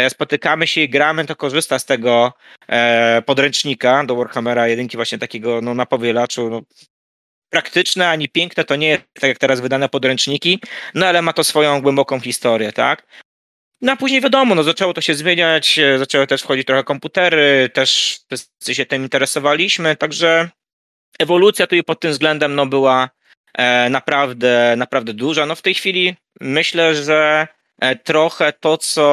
spotykamy 0.09 0.67
się 0.67 0.81
i 0.81 0.89
gramy, 0.89 1.25
to 1.25 1.35
korzysta 1.35 1.79
z 1.79 1.85
tego 1.85 2.33
podręcznika 3.25 4.03
do 4.03 4.15
Warhammera 4.15 4.67
jedynki 4.67 4.97
właśnie 4.97 5.17
takiego 5.17 5.61
no, 5.61 5.73
na 5.73 5.85
powielaczu, 5.85 6.49
no, 6.49 6.61
praktyczne 7.49 8.09
ani 8.09 8.29
piękne, 8.29 8.63
to 8.63 8.75
nie 8.75 8.87
jest 8.87 9.03
tak 9.13 9.23
jak 9.23 9.37
teraz 9.37 9.59
wydane 9.59 9.89
podręczniki, 9.89 10.59
no 10.93 11.05
ale 11.05 11.21
ma 11.21 11.33
to 11.33 11.43
swoją 11.43 11.81
głęboką 11.81 12.19
historię, 12.19 12.71
tak? 12.71 13.07
No 13.81 13.91
a 13.91 13.95
później 13.95 14.21
wiadomo, 14.21 14.55
no 14.55 14.63
zaczęło 14.63 14.93
to 14.93 15.01
się 15.01 15.15
zmieniać, 15.15 15.79
e, 15.79 15.97
zaczęły 15.97 16.27
też 16.27 16.41
wchodzić 16.41 16.67
trochę 16.67 16.83
komputery, 16.83 17.69
też 17.73 18.19
wszyscy 18.27 18.75
się 18.75 18.85
tym 18.85 19.03
interesowaliśmy, 19.03 19.95
także 19.95 20.49
ewolucja 21.19 21.67
tutaj 21.67 21.83
pod 21.83 21.99
tym 21.99 22.11
względem 22.11 22.55
no 22.55 22.65
była 22.65 23.09
e, 23.57 23.89
naprawdę, 23.89 24.73
naprawdę 24.77 25.13
duża. 25.13 25.45
No 25.45 25.55
w 25.55 25.61
tej 25.61 25.73
chwili 25.73 26.15
myślę, 26.41 26.95
że 26.95 27.47
e, 27.79 27.95
trochę 27.95 28.53
to, 28.53 28.77
co 28.77 29.03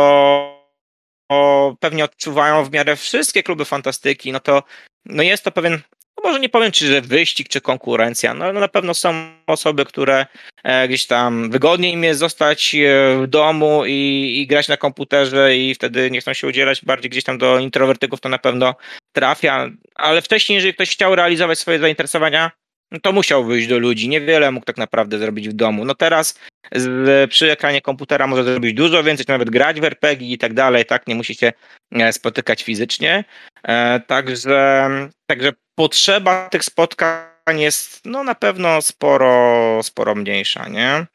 o, 1.28 1.74
pewnie 1.80 2.04
odczuwają 2.04 2.64
w 2.64 2.72
miarę 2.72 2.96
wszystkie 2.96 3.42
kluby 3.42 3.64
fantastyki, 3.64 4.32
no 4.32 4.40
to 4.40 4.62
no 5.04 5.22
jest 5.22 5.44
to 5.44 5.50
pewien 5.50 5.80
może 6.22 6.40
nie 6.40 6.48
powiem, 6.48 6.72
czy 6.72 6.86
że 6.86 7.00
wyścig, 7.00 7.48
czy 7.48 7.60
konkurencja, 7.60 8.34
no, 8.34 8.52
no 8.52 8.60
na 8.60 8.68
pewno 8.68 8.94
są 8.94 9.14
osoby, 9.46 9.84
które 9.84 10.26
e, 10.64 10.88
gdzieś 10.88 11.06
tam 11.06 11.50
wygodniej 11.50 11.92
im 11.92 12.04
jest 12.04 12.20
zostać 12.20 12.74
e, 12.74 12.78
w 13.22 13.26
domu 13.26 13.82
i, 13.86 14.34
i 14.40 14.46
grać 14.46 14.68
na 14.68 14.76
komputerze 14.76 15.56
i 15.56 15.74
wtedy 15.74 16.10
nie 16.10 16.20
chcą 16.20 16.32
się 16.32 16.46
udzielać 16.46 16.84
bardziej 16.84 17.10
gdzieś 17.10 17.24
tam 17.24 17.38
do 17.38 17.58
introwertyków, 17.58 18.20
to 18.20 18.28
na 18.28 18.38
pewno 18.38 18.74
trafia, 19.12 19.70
ale 19.94 20.22
wcześniej, 20.22 20.54
jeżeli 20.54 20.74
ktoś 20.74 20.90
chciał 20.90 21.14
realizować 21.14 21.58
swoje 21.58 21.78
zainteresowania, 21.78 22.50
no 22.90 23.00
to 23.00 23.12
musiał 23.12 23.44
wyjść 23.44 23.68
do 23.68 23.78
ludzi. 23.78 24.08
Niewiele 24.08 24.50
mógł 24.50 24.66
tak 24.66 24.76
naprawdę 24.76 25.18
zrobić 25.18 25.48
w 25.48 25.52
domu. 25.52 25.84
No 25.84 25.94
teraz 25.94 26.38
z, 26.72 27.30
przy 27.30 27.52
ekranie 27.52 27.80
komputera 27.80 28.26
może 28.26 28.44
zrobić 28.44 28.74
dużo 28.74 29.02
więcej, 29.02 29.26
nawet 29.28 29.50
grać 29.50 29.80
w 29.80 29.84
RPG 29.84 30.32
i 30.32 30.38
tak 30.38 30.54
dalej, 30.54 30.84
tak? 30.84 31.06
Nie 31.06 31.14
musicie 31.14 31.52
e, 31.92 32.12
spotykać 32.12 32.62
fizycznie. 32.62 33.24
E, 33.62 34.00
także, 34.00 34.90
także 35.26 35.52
potrzeba 35.74 36.48
tych 36.48 36.64
spotkań 36.64 37.60
jest 37.60 38.00
no 38.04 38.24
na 38.24 38.34
pewno 38.34 38.82
sporo, 38.82 39.80
sporo 39.82 40.14
mniejsza, 40.14 40.68
nie? 40.68 41.06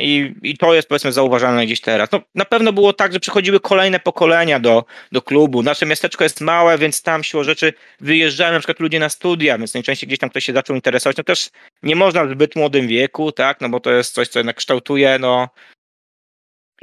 I, 0.00 0.34
I 0.42 0.56
to 0.56 0.74
jest 0.74 0.88
powiedzmy 0.88 1.12
zauważalne 1.12 1.66
gdzieś 1.66 1.80
teraz. 1.80 2.12
No, 2.12 2.20
na 2.34 2.44
pewno 2.44 2.72
było 2.72 2.92
tak, 2.92 3.12
że 3.12 3.20
przychodziły 3.20 3.60
kolejne 3.60 4.00
pokolenia 4.00 4.60
do, 4.60 4.84
do 5.12 5.22
klubu. 5.22 5.62
Nasze 5.62 5.86
miasteczko 5.86 6.24
jest 6.24 6.40
małe, 6.40 6.78
więc 6.78 7.02
tam 7.02 7.24
siłą 7.24 7.44
rzeczy 7.44 7.72
wyjeżdżają 8.00 8.52
na 8.52 8.58
przykład 8.58 8.80
ludzie 8.80 8.98
na 8.98 9.08
studia, 9.08 9.58
więc 9.58 9.74
najczęściej 9.74 10.06
gdzieś 10.06 10.18
tam 10.18 10.30
ktoś 10.30 10.44
się 10.44 10.52
zaczął 10.52 10.76
interesować. 10.76 11.16
No 11.16 11.24
też 11.24 11.50
nie 11.82 11.96
można 11.96 12.24
w 12.24 12.30
zbyt 12.30 12.56
młodym 12.56 12.88
wieku, 12.88 13.32
tak, 13.32 13.60
no 13.60 13.68
bo 13.68 13.80
to 13.80 13.92
jest 13.92 14.14
coś, 14.14 14.28
co 14.28 14.38
jednak 14.38 14.56
kształtuje, 14.56 15.18
no 15.18 15.48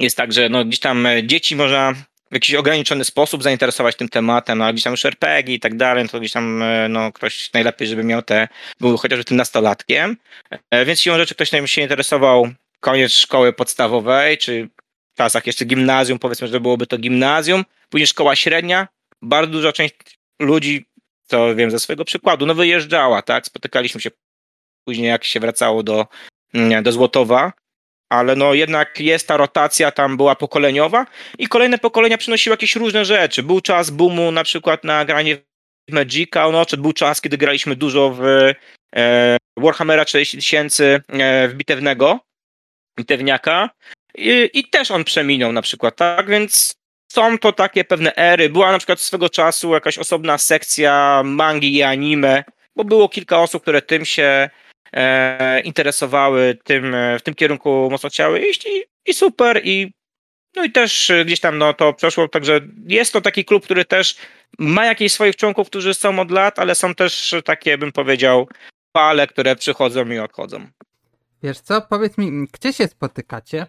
jest 0.00 0.16
tak, 0.16 0.32
że 0.32 0.48
no 0.48 0.64
gdzieś 0.64 0.80
tam 0.80 1.06
dzieci 1.24 1.56
można 1.56 1.94
w 2.30 2.34
jakiś 2.34 2.54
ograniczony 2.54 3.04
sposób 3.04 3.42
zainteresować 3.42 3.96
tym 3.96 4.08
tematem, 4.08 4.58
no, 4.58 4.72
gdzieś 4.72 4.84
tam 4.84 4.92
już 4.92 5.04
RPG 5.04 5.54
i 5.54 5.60
tak 5.60 5.76
dalej, 5.76 6.08
to 6.08 6.20
gdzieś 6.20 6.32
tam 6.32 6.64
no, 6.88 7.12
ktoś 7.12 7.52
najlepiej, 7.52 7.88
żeby 7.88 8.04
miał 8.04 8.22
te, 8.22 8.48
był 8.80 8.96
chociażby 8.96 9.24
tym 9.24 9.36
nastolatkiem. 9.36 10.16
E, 10.70 10.84
więc 10.84 11.00
siłą 11.00 11.16
rzeczy 11.16 11.34
ktoś 11.34 11.50
się 11.66 11.82
interesował 11.82 12.48
koniec 12.84 13.12
szkoły 13.12 13.52
podstawowej, 13.52 14.38
czy 14.38 14.68
w 15.14 15.16
czasach 15.16 15.46
jeszcze 15.46 15.64
gimnazjum, 15.64 16.18
powiedzmy, 16.18 16.48
że 16.48 16.60
byłoby 16.60 16.86
to 16.86 16.98
gimnazjum, 16.98 17.64
później 17.88 18.06
szkoła 18.06 18.36
średnia, 18.36 18.88
bardzo 19.22 19.52
duża 19.52 19.72
część 19.72 19.94
ludzi, 20.40 20.86
to 21.28 21.54
wiem 21.54 21.70
ze 21.70 21.78
swojego 21.78 22.04
przykładu, 22.04 22.46
no 22.46 22.54
wyjeżdżała, 22.54 23.22
tak, 23.22 23.46
spotykaliśmy 23.46 24.00
się 24.00 24.10
później 24.84 25.08
jak 25.08 25.24
się 25.24 25.40
wracało 25.40 25.82
do, 25.82 26.06
do 26.82 26.92
Złotowa, 26.92 27.52
ale 28.12 28.36
no 28.36 28.54
jednak 28.54 29.00
jest 29.00 29.28
ta 29.28 29.36
rotacja, 29.36 29.90
tam 29.90 30.16
była 30.16 30.34
pokoleniowa 30.36 31.06
i 31.38 31.48
kolejne 31.48 31.78
pokolenia 31.78 32.18
przynosiły 32.18 32.52
jakieś 32.52 32.76
różne 32.76 33.04
rzeczy. 33.04 33.42
Był 33.42 33.60
czas 33.60 33.90
boomu 33.90 34.32
na 34.32 34.44
przykład 34.44 34.84
na 34.84 35.04
granie 35.04 35.36
w 35.88 35.92
Magica, 35.92 36.50
no, 36.50 36.66
czy 36.66 36.76
był 36.76 36.92
czas, 36.92 37.20
kiedy 37.20 37.38
graliśmy 37.38 37.76
dużo 37.76 38.10
w 38.10 38.22
e, 38.96 39.36
Warhammera 39.56 40.04
40 40.04 40.36
tysięcy 40.36 41.02
e, 41.08 41.48
w 41.48 41.54
bitewnego, 41.54 42.20
bitewniaka 42.96 43.70
I, 44.14 44.50
i 44.52 44.68
też 44.68 44.90
on 44.90 45.04
przeminął 45.04 45.52
na 45.52 45.62
przykład, 45.62 45.96
tak, 45.96 46.28
więc 46.28 46.74
są 47.12 47.38
to 47.38 47.52
takie 47.52 47.84
pewne 47.84 48.16
ery. 48.16 48.48
Była 48.48 48.72
na 48.72 48.78
przykład 48.78 49.00
swego 49.00 49.28
czasu 49.28 49.74
jakaś 49.74 49.98
osobna 49.98 50.38
sekcja 50.38 51.22
mangi 51.24 51.74
i 51.74 51.82
anime, 51.82 52.44
bo 52.76 52.84
było 52.84 53.08
kilka 53.08 53.40
osób, 53.42 53.62
które 53.62 53.82
tym 53.82 54.04
się 54.04 54.50
e, 54.92 55.60
interesowały, 55.60 56.58
tym, 56.64 56.96
w 57.18 57.22
tym 57.22 57.34
kierunku 57.34 57.88
mocno 57.90 58.08
chciały 58.08 58.40
iść 58.48 58.66
i, 58.66 58.84
i 59.10 59.14
super. 59.14 59.60
I, 59.64 59.92
no 60.56 60.64
i 60.64 60.72
też 60.72 61.12
gdzieś 61.24 61.40
tam 61.40 61.58
no, 61.58 61.74
to 61.74 61.92
przeszło, 61.92 62.28
także 62.28 62.60
jest 62.86 63.12
to 63.12 63.20
taki 63.20 63.44
klub, 63.44 63.64
który 63.64 63.84
też 63.84 64.16
ma 64.58 64.86
jakichś 64.86 65.12
swoich 65.12 65.36
członków, 65.36 65.68
którzy 65.68 65.94
są 65.94 66.18
od 66.18 66.30
lat, 66.30 66.58
ale 66.58 66.74
są 66.74 66.94
też 66.94 67.34
takie, 67.44 67.78
bym 67.78 67.92
powiedział, 67.92 68.48
fale, 68.96 69.26
które 69.26 69.56
przychodzą 69.56 70.10
i 70.10 70.18
odchodzą. 70.18 70.66
Wiesz 71.44 71.60
co, 71.60 71.82
powiedz 71.82 72.18
mi, 72.18 72.46
gdzie 72.52 72.72
się 72.72 72.88
spotykacie? 72.88 73.66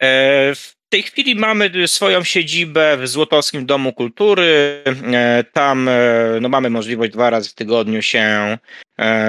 E, 0.00 0.54
w 0.54 0.74
tej 0.88 1.02
chwili 1.02 1.34
mamy 1.34 1.88
swoją 1.88 2.24
siedzibę 2.24 2.96
w 2.96 3.08
Złotowskim 3.08 3.66
Domu 3.66 3.92
Kultury. 3.92 4.82
E, 5.12 5.44
tam 5.52 5.88
e, 5.88 5.92
no, 6.40 6.48
mamy 6.48 6.70
możliwość 6.70 7.12
dwa 7.12 7.30
razy 7.30 7.50
w 7.50 7.54
tygodniu 7.54 8.02
się 8.02 8.58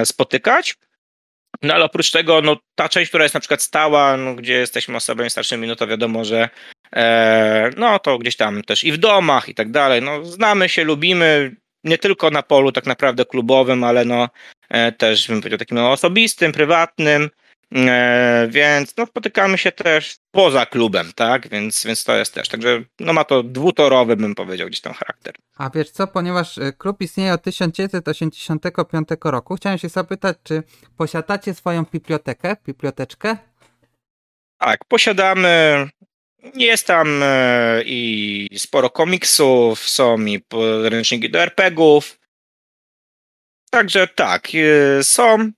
spotykać. 0.03 0.75
No 1.61 1.73
ale 1.73 1.85
oprócz 1.85 2.11
tego, 2.11 2.41
no, 2.41 2.57
ta 2.75 2.89
część, 2.89 3.09
która 3.09 3.23
jest 3.23 3.33
na 3.33 3.39
przykład 3.39 3.61
stała, 3.61 4.17
no, 4.17 4.35
gdzie 4.35 4.53
jesteśmy 4.53 4.95
osobami 4.95 5.29
starszymi, 5.29 5.67
no 5.67 5.75
to 5.75 5.87
wiadomo, 5.87 6.25
że 6.25 6.49
e, 6.95 7.69
no 7.77 7.99
to 7.99 8.17
gdzieś 8.17 8.35
tam 8.35 8.63
też 8.63 8.83
i 8.83 8.91
w 8.91 8.97
domach 8.97 9.49
i 9.49 9.55
tak 9.55 9.71
dalej. 9.71 10.01
No, 10.01 10.25
znamy 10.25 10.69
się, 10.69 10.83
lubimy, 10.83 11.55
nie 11.83 11.97
tylko 11.97 12.29
na 12.29 12.43
polu 12.43 12.71
tak 12.71 12.85
naprawdę 12.85 13.25
klubowym, 13.25 13.83
ale 13.83 14.05
no 14.05 14.29
też 14.97 15.27
bym 15.27 15.41
powiedział 15.41 15.59
takim 15.59 15.77
no, 15.77 15.91
osobistym, 15.91 16.51
prywatnym. 16.51 17.29
E, 17.75 18.47
więc 18.49 18.97
no, 18.97 19.05
spotykamy 19.05 19.57
się 19.57 19.71
też 19.71 20.15
poza 20.31 20.65
klubem, 20.65 21.11
tak? 21.15 21.49
Więc, 21.49 21.85
więc 21.85 22.03
to 22.03 22.15
jest 22.15 22.33
też. 22.33 22.47
Także 22.47 22.83
no, 22.99 23.13
ma 23.13 23.23
to 23.23 23.43
dwutorowy, 23.43 24.15
bym 24.15 24.35
powiedział, 24.35 24.67
gdzieś 24.67 24.81
tam 24.81 24.93
charakter. 24.93 25.33
A 25.57 25.69
wiesz 25.69 25.89
co, 25.89 26.07
ponieważ 26.07 26.57
e, 26.57 26.73
klub 26.73 27.01
istnieje 27.01 27.33
od 27.33 27.41
1985 27.41 29.07
roku, 29.23 29.55
chciałem 29.55 29.77
się 29.77 29.89
zapytać, 29.89 30.37
czy 30.43 30.63
posiadacie 30.97 31.53
swoją 31.53 31.83
bibliotekę, 31.83 32.55
biblioteczkę? 32.65 33.37
Tak, 34.57 34.85
posiadamy. 34.85 35.87
Jest 36.55 36.87
tam 36.87 37.23
e, 37.23 37.81
i 37.85 38.47
sporo 38.57 38.89
komiksów, 38.89 39.79
są 39.79 40.25
i 40.25 40.39
podręczniki 40.39 41.29
do 41.29 41.39
RPGów. 41.39 42.19
Także 43.73 44.07
tak, 44.07 44.47
są 45.01 45.51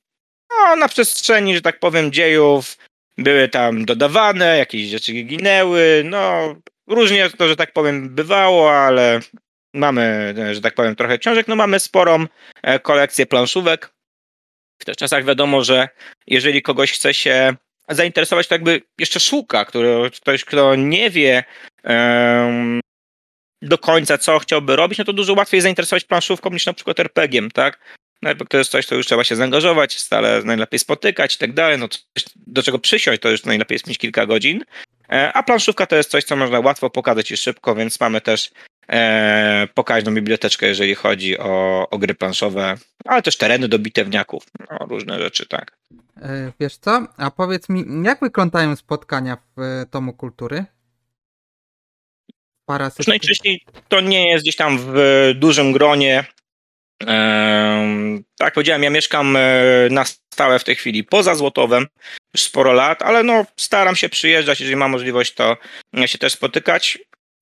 no, 0.50 0.76
na 0.76 0.88
przestrzeni, 0.88 1.56
że 1.56 1.62
tak 1.62 1.80
powiem, 1.80 2.12
dziejów 2.12 2.78
były 3.18 3.50
tam 3.50 3.86
dodawane, 3.86 4.58
jakieś 4.58 4.90
rzeczy 4.90 5.14
ginęły, 5.14 6.04
no 6.06 6.56
różnie 6.88 7.30
to, 7.30 7.48
że 7.48 7.56
tak 7.56 7.74
powiem, 7.74 8.16
bywało, 8.16 8.74
ale 8.74 9.20
mamy, 9.74 10.34
że 10.52 10.62
tak 10.62 10.76
powiem, 10.76 10.96
trochę 10.96 11.18
książek, 11.18 11.48
no 11.48 11.56
mamy 11.56 11.80
sporą 11.80 12.26
e, 12.64 12.80
kolekcję 12.80 13.26
planszówek. 13.26 13.94
W 14.82 14.86
tych 14.86 14.98
czasach 14.98 15.26
wiadomo, 15.26 15.64
że 15.64 15.90
jeżeli 16.28 16.62
kogoś 16.62 16.92
chce 16.92 17.14
się 17.14 17.56
zainteresować, 17.90 18.48
to 18.48 18.56
jakby 18.56 18.82
jeszcze 19.00 19.20
szuka, 19.20 19.66
który, 19.66 20.12
ktoś, 20.12 20.46
kto 20.46 20.76
nie 20.76 21.10
wie 21.10 21.44
um, 21.84 22.80
do 23.62 23.78
końca, 23.78 24.18
co 24.18 24.40
chciałby 24.40 24.76
robić, 24.76 25.00
no 25.00 25.06
to 25.06 25.14
dużo 25.14 25.34
łatwiej 25.34 25.62
zainteresować 25.62 26.04
planszówką 26.04 26.50
niż 26.50 26.66
na 26.66 26.74
przykład 26.74 27.00
RPG-iem, 27.00 27.52
tak? 27.52 27.80
No, 28.26 28.46
to 28.50 28.58
jest 28.58 28.72
coś, 28.72 28.86
co 28.86 28.96
już 28.96 29.06
trzeba 29.06 29.24
się 29.24 29.36
zaangażować, 29.36 30.00
stale 30.00 30.44
najlepiej 30.44 30.80
spotykać 30.80 31.36
i 31.36 31.38
tak 31.38 31.54
dalej. 31.54 31.78
No, 31.78 31.88
coś, 31.88 32.26
do 32.48 32.64
czego 32.64 32.80
przysiąść, 32.80 33.22
to 33.22 33.30
już 33.30 33.46
najlepiej 33.46 33.76
jest 33.76 33.88
mieć 33.88 33.98
kilka 33.98 34.26
godzin. 34.26 34.64
E, 35.10 35.34
a 35.34 35.44
planszówka 35.44 35.86
to 35.86 35.96
jest 35.96 36.12
coś, 36.12 36.24
co 36.24 36.36
można 36.36 36.60
łatwo 36.60 36.90
pokazać 36.90 37.32
i 37.32 37.38
szybko, 37.38 37.76
więc 37.76 38.00
mamy 38.00 38.22
też 38.22 38.52
e, 38.90 39.68
pokaźną 39.74 40.14
biblioteczkę, 40.14 40.68
jeżeli 40.68 40.96
chodzi 40.96 41.40
o, 41.40 41.88
o 41.90 41.98
gry 41.98 42.14
planszowe, 42.14 42.76
ale 43.06 43.22
też 43.22 43.38
tereny 43.38 43.68
do 43.68 43.80
bitewniaków, 43.80 44.44
no, 44.72 44.78
różne 44.90 45.20
rzeczy, 45.20 45.46
tak. 45.46 45.78
E, 46.22 46.52
wiesz 46.60 46.78
co? 46.78 47.08
A 47.18 47.32
powiedz 47.32 47.70
mi, 47.70 47.86
jak 48.04 48.20
wyglądają 48.20 48.76
spotkania 48.76 49.38
w 49.58 49.62
e, 49.62 49.86
Domu 49.92 50.14
Kultury? 50.14 50.66
Parasytki. 52.66 53.12
Najczęściej 53.12 53.66
to 53.88 54.02
nie 54.02 54.30
jest 54.32 54.44
gdzieś 54.44 54.56
tam 54.56 54.78
w 54.80 55.32
dużym 55.36 55.72
gronie 55.72 56.26
tak 58.38 58.54
powiedziałem, 58.54 58.84
ja 58.84 58.90
mieszkam 58.90 59.36
e, 59.36 59.42
na 59.90 60.06
stałe 60.06 60.60
w 60.60 60.64
tej 60.64 60.76
chwili 60.76 61.04
poza 61.04 61.36
Złotowem 61.36 61.88
już 62.34 62.44
sporo 62.44 62.74
lat, 62.74 63.02
ale 63.02 63.24
no 63.24 63.46
staram 63.58 63.96
się 63.96 64.10
przyjeżdżać, 64.10 64.60
jeżeli 64.60 64.76
mam 64.76 64.92
możliwość, 64.92 65.34
to 65.34 65.58
się 66.06 66.18
też 66.18 66.34
spotykać. 66.34 67.00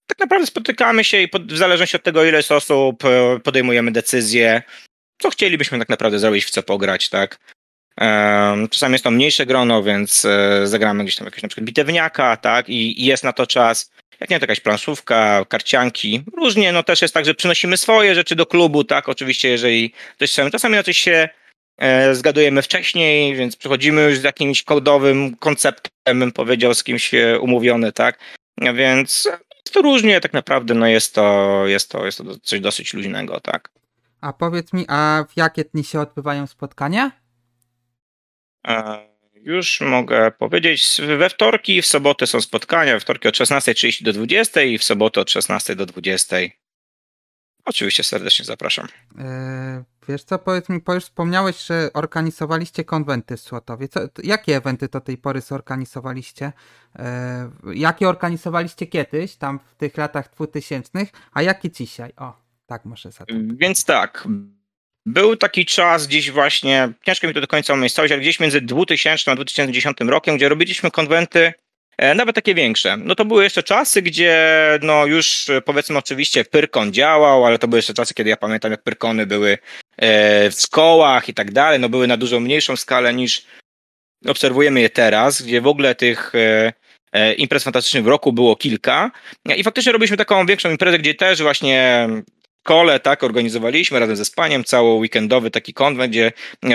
Tak 0.07 0.19
naprawdę 0.19 0.47
spotykamy 0.47 1.03
się 1.03 1.21
i 1.21 1.29
w 1.49 1.57
zależności 1.57 1.97
od 1.97 2.03
tego, 2.03 2.25
ile 2.25 2.37
jest 2.37 2.51
osób, 2.51 3.05
e, 3.05 3.39
podejmujemy 3.39 3.91
decyzje, 3.91 4.63
co 5.21 5.29
chcielibyśmy 5.29 5.79
tak 5.79 5.89
naprawdę 5.89 6.19
zrobić, 6.19 6.45
w 6.45 6.49
co 6.49 6.63
pograć, 6.63 7.09
tak. 7.09 7.39
Czasami 8.69 8.93
jest 8.93 9.03
to 9.03 9.11
mniejsze 9.11 9.45
grono, 9.45 9.83
więc 9.83 10.25
e, 10.25 10.67
zagramy 10.67 11.03
gdzieś 11.03 11.15
tam 11.15 11.25
jakiegoś 11.25 11.43
na 11.43 11.49
przykład 11.49 11.65
bitewniaka, 11.65 12.37
tak, 12.37 12.69
i 12.69 13.05
jest 13.05 13.23
na 13.23 13.33
to 13.33 13.47
czas 13.47 13.91
jak 14.19 14.29
nie, 14.29 14.39
to 14.39 14.43
jakaś 14.43 14.59
planszówka, 14.59 15.45
karcianki, 15.45 16.23
różnie, 16.37 16.71
no 16.71 16.83
też 16.83 17.01
jest 17.01 17.13
tak, 17.13 17.25
że 17.25 17.33
przynosimy 17.33 17.77
swoje 17.77 18.15
rzeczy 18.15 18.35
do 18.35 18.45
klubu, 18.45 18.83
tak, 18.83 19.09
oczywiście, 19.09 19.49
jeżeli 19.49 19.93
coś 20.19 20.31
chcemy, 20.31 20.51
czasami 20.51 20.75
na 20.75 20.83
coś 20.83 20.97
się 20.97 21.29
e, 21.77 22.15
zgadujemy 22.15 22.61
wcześniej, 22.61 23.35
więc 23.35 23.55
przychodzimy 23.55 24.01
już 24.01 24.17
z 24.17 24.23
jakimś 24.23 24.63
kodowym 24.63 25.35
konceptem, 25.37 26.19
bym 26.19 26.31
powiedział, 26.31 26.73
z 26.73 26.83
kimś 26.83 27.11
umówiony, 27.39 27.91
tak, 27.91 28.19
więc 28.57 29.29
jest 29.65 29.73
to 29.73 29.81
różnie, 29.81 30.21
tak 30.21 30.33
naprawdę, 30.33 30.73
no 30.73 30.87
jest 30.87 31.15
to, 31.15 31.61
jest 31.67 31.91
to, 31.91 32.05
jest 32.05 32.17
to 32.17 32.23
coś 32.39 32.59
dosyć 32.59 32.93
luźnego, 32.93 33.39
tak. 33.39 33.69
A 34.21 34.33
powiedz 34.33 34.73
mi, 34.73 34.85
a 34.87 35.25
w 35.29 35.37
jakie 35.37 35.63
dni 35.63 35.83
się 35.83 35.99
odbywają 35.99 36.47
spotkania? 36.47 37.11
E 38.67 39.12
już 39.45 39.81
mogę 39.81 40.31
powiedzieć, 40.31 41.01
we 41.17 41.29
wtorki 41.29 41.77
i 41.77 41.81
w 41.81 41.85
soboty 41.85 42.27
są 42.27 42.41
spotkania. 42.41 42.93
We 42.93 42.99
wtorki 42.99 43.27
od 43.27 43.35
16.30 43.35 44.03
do 44.03 44.13
20 44.13 44.61
i 44.61 44.77
w 44.77 44.83
soboty 44.83 45.19
od 45.19 45.31
16 45.31 45.75
do 45.75 45.85
20. 45.85 46.37
Oczywiście 47.65 48.03
serdecznie 48.03 48.45
zapraszam. 48.45 48.87
Eee, 49.17 49.83
wiesz 50.07 50.23
co, 50.23 50.39
powiedz 50.39 50.69
mi, 50.69 50.79
bo 50.79 50.93
już 50.93 51.03
wspomniałeś, 51.03 51.65
że 51.65 51.89
organizowaliście 51.93 52.83
konwenty 52.83 53.37
w 53.37 53.41
Słotowie. 53.41 53.87
Co, 53.87 53.99
jakie 54.23 54.55
eventy 54.55 54.87
do 54.87 55.01
tej 55.01 55.17
pory 55.17 55.41
zorganizowaliście? 55.41 56.51
Eee, 56.95 57.49
jakie 57.73 58.09
organizowaliście 58.09 58.87
kiedyś, 58.87 59.35
tam 59.35 59.59
w 59.59 59.75
tych 59.75 59.97
latach 59.97 60.29
2000, 60.35 60.91
a 61.33 61.41
jakie 61.41 61.71
dzisiaj? 61.71 62.13
O, 62.17 62.33
tak 62.65 62.85
może 62.85 63.11
zacząć. 63.11 63.53
Więc 63.57 63.85
tak, 63.85 64.27
był 65.05 65.35
taki 65.35 65.65
czas 65.65 66.07
gdzieś 66.07 66.31
właśnie, 66.31 66.89
ciężko 67.05 67.27
mi 67.27 67.33
to 67.33 67.41
do 67.41 67.47
końca 67.47 67.73
umiejscowić, 67.73 68.11
ale 68.11 68.21
gdzieś 68.21 68.39
między 68.39 68.61
2000 68.61 69.31
a 69.31 69.35
2010 69.35 69.97
rokiem, 70.01 70.37
gdzie 70.37 70.49
robiliśmy 70.49 70.91
konwenty 70.91 71.53
e, 71.97 72.15
nawet 72.15 72.35
takie 72.35 72.55
większe. 72.55 72.97
No 72.97 73.15
to 73.15 73.25
były 73.25 73.43
jeszcze 73.43 73.63
czasy, 73.63 74.01
gdzie 74.01 74.39
no 74.81 75.05
już 75.05 75.45
powiedzmy 75.65 75.97
oczywiście 75.97 76.45
Pyrkon 76.45 76.93
działał, 76.93 77.45
ale 77.45 77.59
to 77.59 77.67
były 77.67 77.77
jeszcze 77.77 77.93
czasy, 77.93 78.13
kiedy 78.13 78.29
ja 78.29 78.37
pamiętam 78.37 78.71
jak 78.71 78.83
Pyrkony 78.83 79.25
były 79.25 79.57
e, 79.97 80.49
w 80.51 80.53
szkołach 80.53 81.29
i 81.29 81.33
tak 81.33 81.51
dalej, 81.51 81.79
no 81.79 81.89
były 81.89 82.07
na 82.07 82.17
dużo 82.17 82.39
mniejszą 82.39 82.75
skalę 82.75 83.13
niż 83.13 83.45
obserwujemy 84.27 84.81
je 84.81 84.89
teraz, 84.89 85.41
gdzie 85.41 85.61
w 85.61 85.67
ogóle 85.67 85.95
tych 85.95 86.35
e, 86.35 86.73
e, 87.11 87.33
imprez 87.33 87.63
fantastycznych 87.63 88.03
w 88.03 88.07
roku 88.07 88.33
było 88.33 88.55
kilka 88.55 89.11
i 89.57 89.63
faktycznie 89.63 89.91
robiliśmy 89.91 90.17
taką 90.17 90.45
większą 90.45 90.71
imprezę, 90.71 90.99
gdzie 90.99 91.13
też 91.13 91.41
właśnie 91.41 92.07
kole, 92.63 92.99
tak, 92.99 93.23
organizowaliśmy 93.23 93.99
razem 93.99 94.15
ze 94.15 94.25
Spaniem 94.25 94.63
cały 94.63 94.93
weekendowy 94.93 95.51
taki 95.51 95.73
konwent, 95.73 96.11
gdzie 96.13 96.31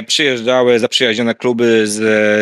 przyjeżdżały 0.07 0.79
zaprzyjaźnione 0.79 1.35
kluby 1.35 1.87
z, 1.87 1.97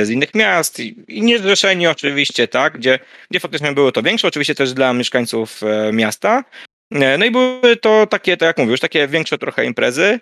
z 0.07 0.11
innych 0.11 0.35
miast 0.35 0.81
i, 0.81 1.05
i 1.09 1.23
niezrzeszeni 1.23 1.87
oczywiście, 1.87 2.49
tak, 2.49 2.79
gdzie, 2.79 2.99
gdzie 3.31 3.41
faktycznie 3.41 3.73
było 3.73 3.93
to 3.93 4.03
większe, 4.03 4.29
oczywiście 4.29 4.55
też 4.55 4.73
dla 4.73 4.93
mieszkańców 4.93 5.63
e, 5.63 5.93
miasta. 5.93 6.45
No 6.91 7.25
i 7.25 7.31
były 7.31 7.77
to 7.77 8.07
takie, 8.07 8.37
tak 8.37 8.47
jak 8.47 8.59
mówisz, 8.59 8.81
takie 8.81 9.09
większe 9.09 9.39
trochę 9.39 9.65
imprezy. 9.65 10.21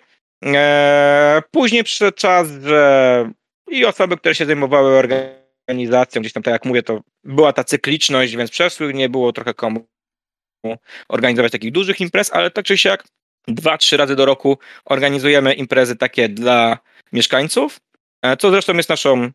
Później 1.51 1.83
przyszedł 1.83 2.17
czas, 2.17 2.47
że 2.63 3.31
i 3.71 3.85
osoby, 3.85 4.17
które 4.17 4.35
się 4.35 4.45
zajmowały 4.45 4.97
organizacją, 4.97 6.21
gdzieś 6.21 6.33
tam, 6.33 6.43
tak 6.43 6.51
jak 6.51 6.65
mówię, 6.65 6.83
to 6.83 7.01
była 7.23 7.53
ta 7.53 7.63
cykliczność, 7.63 8.35
więc 8.35 8.51
przeszły, 8.51 8.93
nie 8.93 9.09
było 9.09 9.33
trochę 9.33 9.53
komu 9.53 9.87
organizować 11.09 11.51
takich 11.51 11.71
dużych 11.71 12.01
imprez, 12.01 12.33
ale 12.33 12.51
tak 12.51 12.65
czy 12.65 12.77
siak 12.77 13.03
dwa, 13.47 13.77
trzy 13.77 13.97
razy 13.97 14.15
do 14.15 14.25
roku 14.25 14.57
organizujemy 14.85 15.53
imprezy 15.53 15.95
takie 15.95 16.29
dla 16.29 16.77
mieszkańców, 17.13 17.79
e, 18.21 18.37
co 18.37 18.51
zresztą 18.51 18.73
jest 18.73 18.89
naszą 18.89 19.31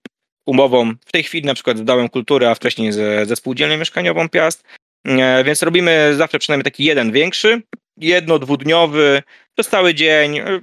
umową 0.47 0.95
w 1.07 1.13
tej 1.13 1.23
chwili 1.23 1.47
na 1.47 1.55
przykład 1.55 1.79
z 1.79 1.85
Dołem 1.85 2.09
Kultury, 2.09 2.49
a 2.49 2.55
wcześniej 2.55 2.93
ze, 2.93 3.27
ze 3.27 3.37
Spółdzielnią 3.37 3.77
Mieszkaniową 3.77 4.29
Piast, 4.29 4.65
e, 5.07 5.45
więc 5.45 5.63
robimy 5.63 6.15
zawsze 6.17 6.39
przynajmniej 6.39 6.65
taki 6.65 6.85
jeden 6.85 7.13
większy, 7.13 7.63
jedno, 7.97 8.39
dwudniowy, 8.39 9.23
przez 9.55 9.69
cały 9.69 9.95
dzień. 9.95 10.39
E, 10.39 10.61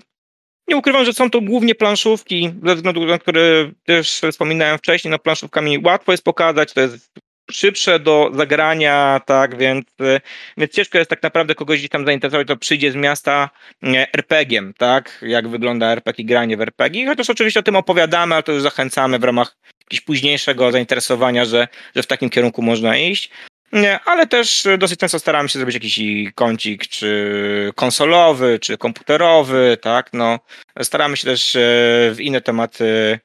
nie 0.68 0.78
ukrywam, 0.78 1.06
że 1.06 1.14
są 1.14 1.30
to 1.30 1.42
głównie 1.42 1.76
planszówki, 1.76 2.54
ze 2.64 2.76
względu 2.76 3.06
na 3.06 3.20
które 3.20 3.72
też 3.84 4.22
wspominałem 4.32 4.78
wcześniej, 4.78 5.12
no 5.12 5.20
planszówkami 5.20 5.80
łatwo 5.80 6.12
jest 6.12 6.24
pokazać, 6.24 6.74
to 6.74 6.82
jest 6.82 7.10
szybsze 7.52 8.00
do 8.00 8.32
zagrania, 8.34 9.22
tak, 9.26 9.58
więc, 9.58 9.86
więc 10.58 10.72
ciężko 10.72 10.98
jest 10.98 11.10
tak 11.10 11.24
naprawdę 11.24 11.56
kogoś 11.56 11.80
gdzieś 11.80 11.90
tam 11.90 12.06
zainteresować, 12.06 12.48
to 12.48 12.58
przyjdzie 12.58 12.92
z 12.92 12.96
miasta 12.96 13.50
RPG-iem, 14.14 14.74
tak, 14.78 15.20
jak 15.22 15.48
wygląda 15.48 15.92
RPG 15.92 16.24
i 16.24 16.26
granie 16.26 16.58
w 16.58 16.62
RPG, 16.62 17.08
chociaż 17.08 17.30
oczywiście 17.30 17.60
o 17.60 17.64
tym 17.64 17.76
opowiadamy, 17.76 18.36
ale 18.36 18.44
to 18.44 18.52
już 18.52 18.62
zachęcamy 18.62 19.20
w 19.20 19.24
ramach 19.24 19.58
jakiegoś 19.80 20.06
późniejszego 20.06 20.72
zainteresowania, 20.72 21.46
że, 21.46 21.68
że 21.96 22.04
w 22.04 22.08
takim 22.08 22.30
kierunku 22.30 22.62
można 22.62 22.98
iść. 22.98 23.32
Nie, 23.72 24.00
ale 24.00 24.28
też 24.28 24.68
dosyć 24.78 25.00
często 25.00 25.20
staramy 25.20 25.50
się 25.50 25.60
zrobić 25.60 25.74
jakiś 25.74 26.00
kącik, 26.36 26.88
czy 26.88 27.72
konsolowy, 27.76 28.60
czy 28.60 28.78
komputerowy, 28.78 29.78
tak, 29.82 30.10
no. 30.14 30.40
Staramy 30.82 31.18
się 31.18 31.26
też 31.26 31.56
e, 31.56 31.60
w 32.14 32.18
inne 32.20 32.42
tematy 32.42 33.20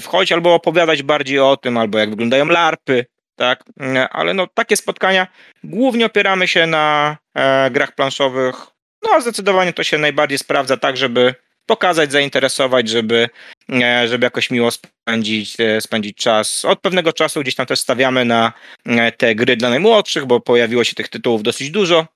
wchodzić, 0.00 0.32
albo 0.32 0.54
opowiadać 0.54 1.02
bardziej 1.02 1.38
o 1.38 1.56
tym, 1.56 1.78
albo 1.78 1.98
jak 1.98 2.10
wyglądają 2.10 2.46
larpy, 2.46 3.06
tak, 3.36 3.64
ale 4.10 4.34
no 4.34 4.46
takie 4.46 4.76
spotkania 4.76 5.26
głównie 5.64 6.06
opieramy 6.06 6.48
się 6.48 6.66
na 6.66 7.16
e, 7.34 7.70
grach 7.70 7.94
planszowych, 7.94 8.54
no 9.02 9.10
a 9.14 9.20
zdecydowanie 9.20 9.72
to 9.72 9.84
się 9.84 9.98
najbardziej 9.98 10.38
sprawdza 10.38 10.76
tak, 10.76 10.96
żeby 10.96 11.34
pokazać, 11.66 12.12
zainteresować, 12.12 12.88
żeby, 12.88 13.28
e, 13.72 14.08
żeby 14.08 14.24
jakoś 14.24 14.50
miło 14.50 14.70
spędzić, 14.70 15.60
e, 15.60 15.80
spędzić 15.80 16.16
czas. 16.16 16.64
Od 16.64 16.80
pewnego 16.80 17.12
czasu 17.12 17.40
gdzieś 17.40 17.54
tam 17.54 17.66
też 17.66 17.80
stawiamy 17.80 18.24
na 18.24 18.52
e, 18.86 19.12
te 19.12 19.34
gry 19.34 19.56
dla 19.56 19.70
najmłodszych, 19.70 20.26
bo 20.26 20.40
pojawiło 20.40 20.84
się 20.84 20.94
tych 20.94 21.08
tytułów 21.08 21.42
dosyć 21.42 21.70
dużo. 21.70 22.06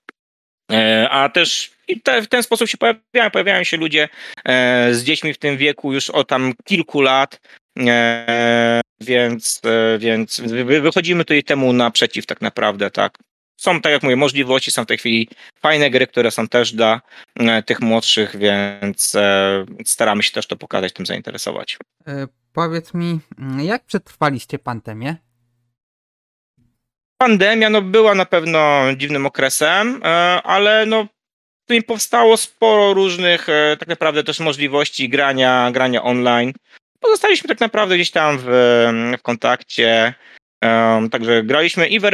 A 1.10 1.28
też 1.28 1.70
i 1.88 2.00
te, 2.00 2.22
w 2.22 2.28
ten 2.28 2.42
sposób 2.42 2.68
się 2.68 2.78
pojawiają, 2.78 3.30
pojawiają 3.32 3.64
się 3.64 3.76
ludzie 3.76 4.08
z 4.90 5.02
dziećmi 5.02 5.34
w 5.34 5.38
tym 5.38 5.56
wieku 5.56 5.92
już 5.92 6.10
od 6.10 6.28
tam 6.28 6.52
kilku 6.64 7.00
lat, 7.00 7.40
więc, 9.00 9.62
więc 9.98 10.40
wychodzimy 10.64 11.24
tutaj 11.24 11.44
temu 11.44 11.72
naprzeciw 11.72 12.26
tak 12.26 12.40
naprawdę, 12.40 12.90
tak 12.90 13.18
są, 13.56 13.80
tak 13.80 13.92
jak 13.92 14.02
mówię, 14.02 14.16
możliwości, 14.16 14.70
są 14.70 14.84
w 14.84 14.86
tej 14.86 14.98
chwili 14.98 15.28
fajne 15.60 15.90
gry, 15.90 16.06
które 16.06 16.30
są 16.30 16.48
też 16.48 16.72
dla 16.72 17.00
e, 17.34 17.62
tych 17.62 17.80
młodszych, 17.80 18.36
więc 18.36 19.14
e, 19.14 19.64
staramy 19.84 20.22
się 20.22 20.32
też 20.32 20.46
to 20.46 20.56
pokazać, 20.56 20.92
tym 20.92 21.06
zainteresować. 21.06 21.78
E, 22.06 22.26
powiedz 22.52 22.94
mi, 22.94 23.20
mm, 23.38 23.60
jak 23.60 23.84
przetrwaliście 23.84 24.58
pandemię? 24.58 25.16
Pandemia 27.18 27.70
no, 27.70 27.82
była 27.82 28.14
na 28.14 28.24
pewno 28.24 28.82
dziwnym 28.96 29.26
okresem, 29.26 30.00
ale 30.44 30.86
no, 30.86 31.06
tu 31.66 31.74
powstało 31.86 32.36
sporo 32.36 32.94
różnych 32.94 33.46
tak 33.78 33.88
naprawdę 33.88 34.24
też 34.24 34.40
możliwości 34.40 35.08
grania, 35.08 35.70
grania 35.72 36.02
online. 36.02 36.52
Pozostaliśmy 37.06 37.48
tak 37.48 37.60
naprawdę 37.60 37.94
gdzieś 37.94 38.10
tam 38.10 38.38
w, 38.38 38.44
w 39.18 39.22
kontakcie. 39.22 40.14
Um, 40.62 41.10
także 41.10 41.42
graliśmy 41.42 41.86
i 41.88 42.00
w 42.00 42.04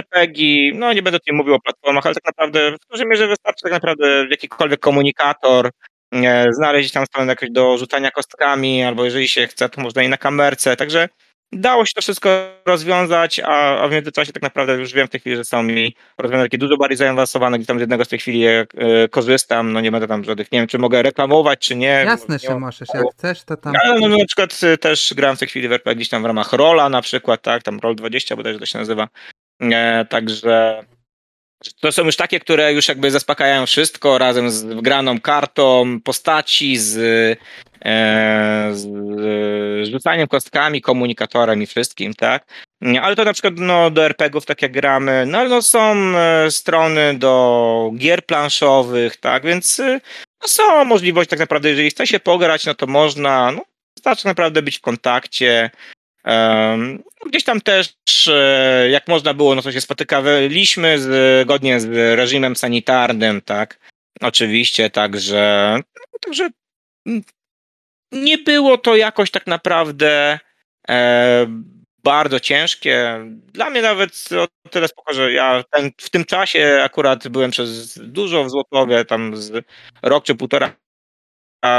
no 0.75 0.93
nie 0.93 1.03
będę 1.03 1.19
tutaj 1.19 1.37
mówił 1.37 1.55
o 1.55 1.61
platformach, 1.61 2.07
ale 2.07 2.15
tak 2.15 2.25
naprawdę 2.25 2.73
w 2.73 2.91
dużej 2.91 3.07
mierze 3.07 3.27
wystarczy 3.27 3.63
tak 3.63 3.73
naprawdę 3.73 4.27
jakikolwiek 4.31 4.81
komunikator, 4.81 5.71
e, 6.13 6.47
znaleźć 6.53 6.93
tam 6.93 7.07
stronę 7.07 7.37
do 7.51 7.79
rzucania 7.79 8.11
kostkami, 8.11 8.83
albo 8.83 9.05
jeżeli 9.05 9.29
się 9.29 9.47
chce, 9.47 9.69
to 9.69 9.81
można 9.81 10.03
i 10.03 10.09
na 10.09 10.17
kamerce, 10.17 10.77
także 10.77 11.09
dało 11.53 11.87
się 11.87 11.93
to 11.95 12.01
wszystko 12.01 12.29
rozwiązać, 12.67 13.41
a, 13.41 13.79
a 13.83 13.89
w 13.89 13.93
międzyczasie 13.93 14.33
tak 14.33 14.43
naprawdę 14.43 14.75
już 14.75 14.93
wiem 14.93 15.07
w 15.07 15.11
tej 15.11 15.21
chwili, 15.21 15.37
że 15.37 15.45
są 15.45 15.63
mi 15.63 15.97
rozwiązania 16.19 16.45
takie 16.45 16.59
dużo 16.59 16.77
bardziej 16.77 16.97
zaawansowane, 16.97 17.59
gdzie 17.59 17.67
tam 17.67 17.79
z 17.79 17.81
jednego 17.81 18.05
z 18.05 18.09
tej 18.09 18.19
chwili 18.19 18.47
e, 18.47 18.67
korzystam, 19.11 19.73
no 19.73 19.81
nie 19.81 19.91
będę 19.91 20.09
tam 20.09 20.25
żadnych, 20.25 20.53
nie 20.53 20.59
wiem, 20.59 20.69
czy 20.69 20.79
mogę 20.79 21.03
reklamować, 21.03 21.59
czy 21.59 21.77
nie. 21.77 22.03
Jasne, 22.07 22.39
że 22.39 22.59
możesz, 22.59 22.89
jak 22.95 23.05
chcesz, 23.13 23.45
to 23.45 23.57
tam... 23.57 23.75
Ale 23.85 24.01
no, 24.01 24.09
no, 24.09 24.17
na 24.19 24.27
przykład 24.27 24.61
e, 24.63 24.79
też 24.79 25.15
gram 25.17 25.37
w 25.37 25.39
tej 25.39 25.49
chwili 25.49 25.69
w 25.69 25.73
RPG 25.73 25.95
gdzieś 25.95 26.09
tam 26.09 26.23
w 26.23 26.27
ramach 26.27 26.53
Rola 26.53 26.89
na 26.89 27.03
przykład, 27.03 27.43
tak, 27.43 27.63
tam 27.63 27.79
Roll 27.79 27.97
20 27.97 28.37
bodajże 28.37 28.59
to 28.59 28.67
się 28.67 28.79
nazywa, 28.79 29.09
e, 29.61 30.05
także 30.05 30.85
to 31.81 31.93
są 31.93 32.05
już 32.05 32.17
takie, 32.17 32.41
które 32.41 32.73
już 32.73 32.89
jakby 32.89 33.11
zaspokajają 33.11 33.67
wszystko 33.67 34.19
razem 34.19 34.51
z 34.51 34.65
graną 34.65 35.21
kartą, 35.21 36.01
postaci, 36.05 36.77
z, 36.77 36.97
e, 37.85 38.71
z, 38.73 38.83
z 39.87 39.91
rzucaniem 39.91 40.29
kostkami, 40.29 40.83
komunikatorem 40.83 41.63
i 41.63 41.67
wszystkim, 41.67 42.15
tak? 42.15 42.45
Ale 43.03 43.17
to 43.17 43.25
na 43.25 43.33
przykład 43.33 43.55
no, 43.57 43.91
do 43.91 44.05
RPGów, 44.05 44.47
tak 44.47 44.63
jak 44.63 44.73
gramy, 44.73 45.25
no, 45.27 45.49
no 45.49 45.63
są 45.63 45.95
e, 46.17 46.51
strony 46.51 47.15
do 47.19 47.91
gier 47.97 48.27
planszowych, 48.27 49.17
tak? 49.17 49.45
Więc 49.45 49.81
e, 49.81 50.01
no, 50.43 50.49
są 50.49 50.85
możliwości 50.85 51.31
tak 51.31 51.39
naprawdę, 51.39 51.69
jeżeli 51.69 51.91
chce 51.91 52.07
się 52.07 52.21
pograć, 52.21 52.67
no 52.67 52.75
to 52.75 52.87
można, 52.87 53.53
no, 53.53 53.65
wystarczy 53.97 54.27
naprawdę 54.27 54.63
być 54.63 54.79
w 54.79 54.81
kontakcie, 54.81 55.71
Gdzieś 57.27 57.45
tam 57.45 57.61
też, 57.61 57.95
e, 58.29 58.89
jak 58.91 59.09
można 59.09 59.35
było, 59.35 59.55
no 59.55 59.63
to 59.63 59.73
się 59.73 59.81
spotykaliśmy 59.81 60.99
zgodnie 60.99 61.81
z 61.81 62.17
reżimem 62.19 62.57
sanitarnym, 62.57 63.41
tak? 63.41 63.79
Oczywiście, 64.21 64.91
także, 64.91 65.77
także 66.21 66.49
nie 68.13 68.39
było 68.39 68.79
to 68.79 68.97
jakoś 68.97 69.31
tak 69.31 69.47
naprawdę 69.47 70.39
e, 70.89 71.47
bardzo 72.05 72.41
ciężkie. 72.41 73.27
Dla 73.29 73.71
mnie 73.71 73.83
nawet 73.83 74.29
o 74.39 74.69
tyle 74.69 74.89
spoko, 74.89 75.15
że 75.15 75.33
ja 75.33 75.65
ten, 75.71 75.91
w 76.01 76.11
tym 76.11 76.25
czasie 76.25 76.81
akurat 76.85 77.29
byłem 77.29 77.51
przez 77.51 77.99
dużo 77.99 78.45
w 78.45 78.51
Złotowie, 78.51 79.05
tam 79.05 79.37
z 79.37 79.65
rok 80.03 80.25
czy 80.25 80.35
półtora 80.35 80.82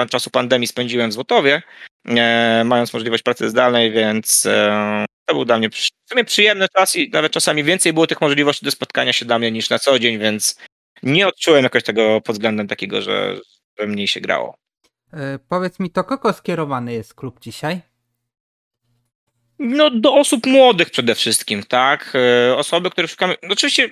czasu 0.09 0.29
pandemii 0.29 0.67
spędziłem 0.67 1.09
w 1.09 1.13
Złotowie, 1.13 1.61
e, 2.07 2.63
mając 2.65 2.93
możliwość 2.93 3.23
pracy 3.23 3.49
zdalnej, 3.49 3.91
więc 3.91 4.45
e, 4.45 5.05
to 5.25 5.35
był 5.35 5.45
dla 5.45 5.57
mnie 5.57 5.69
w 5.69 5.75
sumie 6.09 6.23
przyjemny 6.25 6.67
czas 6.77 6.95
i 6.95 7.09
nawet 7.09 7.31
czasami 7.31 7.63
więcej 7.63 7.93
było 7.93 8.07
tych 8.07 8.21
możliwości 8.21 8.65
do 8.65 8.71
spotkania 8.71 9.13
się 9.13 9.25
dla 9.25 9.39
mnie 9.39 9.51
niż 9.51 9.69
na 9.69 9.79
co 9.79 9.99
dzień, 9.99 10.19
więc 10.19 10.55
nie 11.03 11.27
odczułem 11.27 11.63
jakoś 11.63 11.83
tego 11.83 12.21
pod 12.21 12.35
względem 12.35 12.67
takiego, 12.67 13.01
że, 13.01 13.35
że 13.79 13.87
mniej 13.87 14.07
się 14.07 14.21
grało. 14.21 14.55
E, 15.13 15.39
powiedz 15.49 15.79
mi, 15.79 15.89
to 15.89 16.03
kogo 16.03 16.33
skierowany 16.33 16.93
jest 16.93 17.13
klub 17.13 17.39
dzisiaj? 17.39 17.81
No, 19.59 19.89
do 19.89 20.13
osób 20.13 20.45
młodych 20.45 20.89
przede 20.89 21.15
wszystkim, 21.15 21.63
tak? 21.63 22.13
Osoby, 22.55 22.89
które 22.89 23.07
szukamy. 23.07 23.35
No, 23.43 23.49
oczywiście 23.53 23.89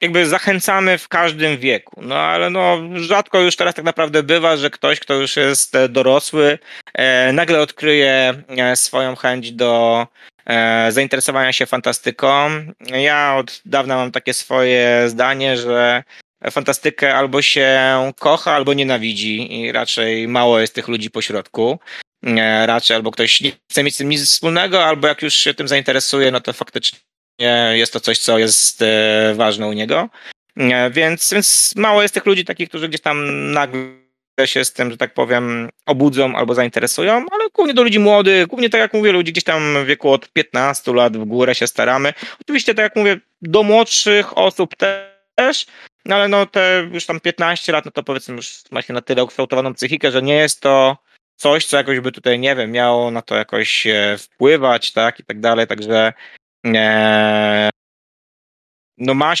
jakby 0.00 0.26
zachęcamy 0.26 0.98
w 0.98 1.08
każdym 1.08 1.58
wieku. 1.58 2.00
No 2.02 2.14
ale 2.14 2.50
no 2.50 2.78
rzadko 2.94 3.40
już 3.40 3.56
teraz 3.56 3.74
tak 3.74 3.84
naprawdę 3.84 4.22
bywa, 4.22 4.56
że 4.56 4.70
ktoś, 4.70 5.00
kto 5.00 5.14
już 5.14 5.36
jest 5.36 5.74
e, 5.74 5.88
dorosły, 5.88 6.58
e, 6.94 7.32
nagle 7.32 7.60
odkryje 7.60 8.42
e, 8.48 8.76
swoją 8.76 9.16
chęć 9.16 9.52
do 9.52 10.06
e, 10.46 10.92
zainteresowania 10.92 11.52
się 11.52 11.66
fantastyką. 11.66 12.50
Ja 12.80 13.36
od 13.36 13.62
dawna 13.64 13.96
mam 13.96 14.12
takie 14.12 14.34
swoje 14.34 15.04
zdanie, 15.08 15.56
że 15.56 16.02
fantastykę 16.50 17.14
albo 17.14 17.42
się 17.42 17.78
kocha, 18.18 18.52
albo 18.52 18.74
nienawidzi 18.74 19.60
i 19.60 19.72
raczej 19.72 20.28
mało 20.28 20.60
jest 20.60 20.74
tych 20.74 20.88
ludzi 20.88 21.10
pośrodku. 21.10 21.78
E, 22.26 22.66
raczej 22.66 22.96
albo 22.96 23.10
ktoś 23.10 23.40
nie 23.40 23.52
chce 23.70 23.82
mieć 23.82 23.94
z 23.94 23.98
tym 23.98 24.08
nic 24.08 24.24
wspólnego, 24.24 24.84
albo 24.84 25.08
jak 25.08 25.22
już 25.22 25.34
się 25.34 25.54
tym 25.54 25.68
zainteresuje, 25.68 26.30
no 26.30 26.40
to 26.40 26.52
faktycznie 26.52 26.98
jest 27.74 27.92
to 27.92 28.00
coś, 28.00 28.18
co 28.18 28.38
jest 28.38 28.82
e, 28.82 29.32
ważne 29.34 29.68
u 29.68 29.72
niego. 29.72 30.08
Więc, 30.90 31.32
więc 31.32 31.74
mało 31.76 32.02
jest 32.02 32.14
tych 32.14 32.26
ludzi 32.26 32.44
takich, 32.44 32.68
którzy 32.68 32.88
gdzieś 32.88 33.00
tam 33.00 33.50
nagle 33.52 34.06
się 34.44 34.64
z 34.64 34.72
tym, 34.72 34.90
że 34.90 34.96
tak 34.96 35.14
powiem, 35.14 35.68
obudzą 35.86 36.36
albo 36.36 36.54
zainteresują, 36.54 37.12
ale 37.12 37.44
głównie 37.54 37.74
do 37.74 37.82
ludzi 37.82 37.98
młodych, 37.98 38.46
głównie 38.46 38.70
tak 38.70 38.80
jak 38.80 38.94
mówię, 38.94 39.12
ludzi 39.12 39.32
gdzieś 39.32 39.44
tam 39.44 39.84
w 39.84 39.86
wieku 39.86 40.10
od 40.10 40.28
15 40.32 40.92
lat 40.92 41.16
w 41.16 41.24
górę 41.24 41.54
się 41.54 41.66
staramy. 41.66 42.12
Oczywiście, 42.40 42.74
tak 42.74 42.82
jak 42.82 42.96
mówię, 42.96 43.20
do 43.42 43.62
młodszych 43.62 44.38
osób 44.38 44.74
też, 45.34 45.66
no 46.04 46.16
ale 46.16 46.28
no 46.28 46.46
te 46.46 46.88
już 46.92 47.06
tam 47.06 47.20
15 47.20 47.72
lat, 47.72 47.84
no 47.84 47.90
to 47.90 48.02
powiedzmy 48.02 48.36
już 48.36 48.62
ma 48.70 48.82
się 48.82 48.92
na 48.92 49.00
tyle 49.00 49.24
ukształtowaną 49.24 49.74
psychikę, 49.74 50.10
że 50.10 50.22
nie 50.22 50.34
jest 50.34 50.60
to 50.60 50.96
coś, 51.36 51.66
co 51.66 51.76
jakoś 51.76 52.00
by 52.00 52.12
tutaj, 52.12 52.38
nie 52.38 52.56
wiem, 52.56 52.70
miało 52.70 53.10
na 53.10 53.22
to 53.22 53.36
jakoś 53.36 53.86
e, 53.86 54.16
wpływać, 54.18 54.92
tak, 54.92 55.20
i 55.20 55.24
tak 55.24 55.40
dalej, 55.40 55.66
także 55.66 55.96
e, 55.96 56.12
no 58.98 59.14
ma 59.14 59.34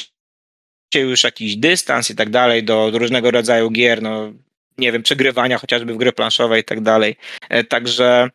się 0.94 1.00
już 1.00 1.24
jakiś 1.24 1.56
dystans 1.56 2.10
i 2.10 2.16
tak 2.16 2.30
dalej 2.30 2.64
do, 2.64 2.90
do 2.90 2.98
różnego 2.98 3.30
rodzaju 3.30 3.70
gier, 3.70 4.02
no 4.02 4.32
nie 4.78 4.92
wiem, 4.92 5.02
przegrywania 5.02 5.58
chociażby 5.58 5.94
w 5.94 5.96
gry 5.96 6.12
planszowe 6.12 6.58
i 6.58 6.64
tak 6.64 6.80
dalej. 6.80 7.16
E, 7.48 7.64
także 7.64 8.30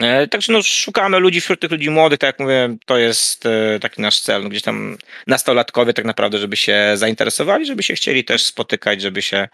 e, 0.00 0.28
Także 0.28 0.52
no, 0.52 0.62
szukamy 0.62 1.18
ludzi 1.18 1.40
wśród 1.40 1.60
tych 1.60 1.70
ludzi 1.70 1.90
młodych, 1.90 2.18
tak 2.18 2.28
jak 2.28 2.40
mówię, 2.40 2.76
to 2.86 2.98
jest 2.98 3.46
e, 3.46 3.78
taki 3.80 4.02
nasz 4.02 4.20
cel. 4.20 4.42
No, 4.42 4.48
gdzieś 4.48 4.62
tam 4.62 4.96
nastolatkowie 5.26 5.92
tak 5.92 6.04
naprawdę, 6.04 6.38
żeby 6.38 6.56
się 6.56 6.92
zainteresowali, 6.94 7.66
żeby 7.66 7.82
się 7.82 7.94
chcieli 7.94 8.24
też 8.24 8.44
spotykać, 8.44 9.02
żeby 9.02 9.22
się 9.22 9.48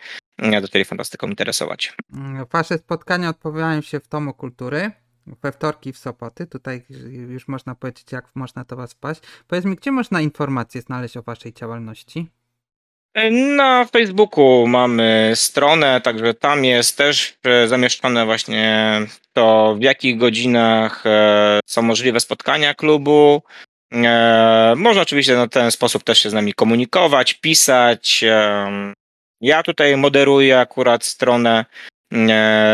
zaczęli 0.60 0.84
fantastyką 0.84 1.28
interesować. 1.28 1.92
Mm, 2.12 2.46
wasze 2.52 2.78
spotkania 2.78 3.28
odbywają 3.28 3.82
się 3.82 4.00
w 4.00 4.08
Domu 4.08 4.34
Kultury 4.34 4.90
we 5.26 5.52
wtorki 5.52 5.92
w 5.92 5.98
Sopoty. 5.98 6.46
Tutaj 6.46 6.82
już 7.28 7.48
można 7.48 7.74
powiedzieć, 7.74 8.12
jak 8.12 8.30
można 8.34 8.64
to 8.64 8.76
was 8.76 8.92
wpaść. 8.92 9.20
Powiedz 9.48 9.64
mi, 9.64 9.76
gdzie 9.76 9.92
można 9.92 10.20
informacje 10.20 10.80
znaleźć 10.80 11.16
o 11.16 11.22
waszej 11.22 11.52
działalności? 11.52 12.28
Na 13.30 13.84
Facebooku 13.84 14.66
mamy 14.66 15.32
stronę, 15.34 16.00
także 16.00 16.34
tam 16.34 16.64
jest 16.64 16.96
też 16.96 17.38
e, 17.44 17.68
zamieszczone 17.68 18.24
właśnie 18.24 19.00
to, 19.32 19.76
w 19.78 19.82
jakich 19.82 20.18
godzinach 20.18 21.06
e, 21.06 21.60
są 21.66 21.82
możliwe 21.82 22.20
spotkania 22.20 22.74
klubu. 22.74 23.42
E, 23.92 24.74
można 24.76 25.02
oczywiście 25.02 25.36
na 25.36 25.48
ten 25.48 25.70
sposób 25.70 26.04
też 26.04 26.18
się 26.18 26.30
z 26.30 26.32
nami 26.32 26.54
komunikować, 26.54 27.34
pisać. 27.34 28.24
Ja 29.40 29.62
tutaj 29.62 29.96
moderuję 29.96 30.60
akurat 30.60 31.04
stronę 31.04 31.64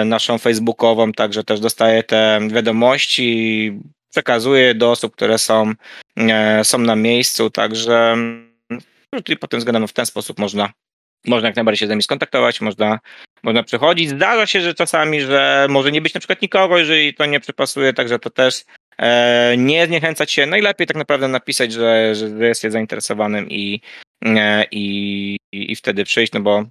naszą 0.04 0.38
facebookową, 0.38 1.12
także 1.12 1.44
też 1.44 1.60
dostaję 1.60 2.02
te 2.02 2.40
wiadomości, 2.50 3.72
przekazuję 4.10 4.74
do 4.74 4.90
osób, 4.90 5.16
które 5.16 5.38
są, 5.38 5.72
są 6.62 6.78
na 6.78 6.96
miejscu, 6.96 7.50
także 7.50 8.16
no, 9.12 9.22
czyli 9.22 9.38
pod 9.38 9.50
tym 9.50 9.58
względem 9.58 9.88
w 9.88 9.92
ten 9.92 10.06
sposób 10.06 10.38
można, 10.38 10.72
można 11.26 11.48
jak 11.48 11.56
najbardziej 11.56 11.78
się 11.78 11.86
z 11.86 11.90
nimi 11.90 12.02
skontaktować, 12.02 12.60
można, 12.60 12.98
można 13.42 13.62
przychodzić. 13.62 14.08
Zdarza 14.08 14.46
się, 14.46 14.60
że 14.60 14.74
czasami, 14.74 15.20
że 15.20 15.66
może 15.70 15.92
nie 15.92 16.00
być 16.00 16.14
na 16.14 16.20
przykład 16.20 16.42
nikogo, 16.42 16.78
jeżeli 16.78 17.14
to 17.14 17.26
nie 17.26 17.40
przypasuje, 17.40 17.92
także 17.92 18.18
to 18.18 18.30
też 18.30 18.64
e, 18.98 19.54
nie 19.58 19.86
zniechęcać 19.86 20.32
się. 20.32 20.46
Najlepiej 20.46 20.86
tak 20.86 20.96
naprawdę 20.96 21.28
napisać, 21.28 21.72
że, 21.72 22.14
że 22.14 22.46
jest 22.46 22.62
się 22.62 22.70
zainteresowanym 22.70 23.50
i, 23.50 23.80
e, 24.24 24.64
i, 24.70 25.36
i 25.52 25.76
wtedy 25.76 26.04
przyjść, 26.04 26.32
no 26.32 26.40
bo 26.40 26.64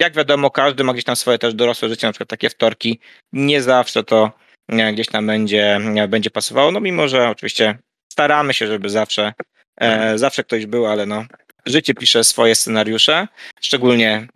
jak 0.00 0.14
wiadomo, 0.14 0.50
każdy 0.50 0.84
ma 0.84 0.92
gdzieś 0.92 1.04
tam 1.04 1.16
swoje 1.16 1.38
też 1.38 1.54
dorosłe 1.54 1.88
życie, 1.88 2.06
na 2.06 2.12
przykład 2.12 2.28
takie 2.28 2.50
wtorki. 2.50 3.00
Nie 3.32 3.62
zawsze 3.62 4.04
to 4.04 4.32
e, 4.68 4.92
gdzieś 4.92 5.06
tam 5.06 5.26
będzie, 5.26 5.76
e, 5.96 6.08
będzie 6.08 6.30
pasowało, 6.30 6.70
no 6.70 6.80
mimo, 6.80 7.08
że 7.08 7.28
oczywiście 7.28 7.78
staramy 8.12 8.54
się, 8.54 8.66
żeby 8.66 8.88
zawsze, 8.88 9.32
e, 9.80 10.18
zawsze 10.18 10.44
ktoś 10.44 10.66
był, 10.66 10.86
ale 10.86 11.06
no 11.06 11.24
życie 11.66 11.94
pisze 11.94 12.24
swoje 12.24 12.54
scenariusze, 12.54 13.28
szczególnie 13.60 14.28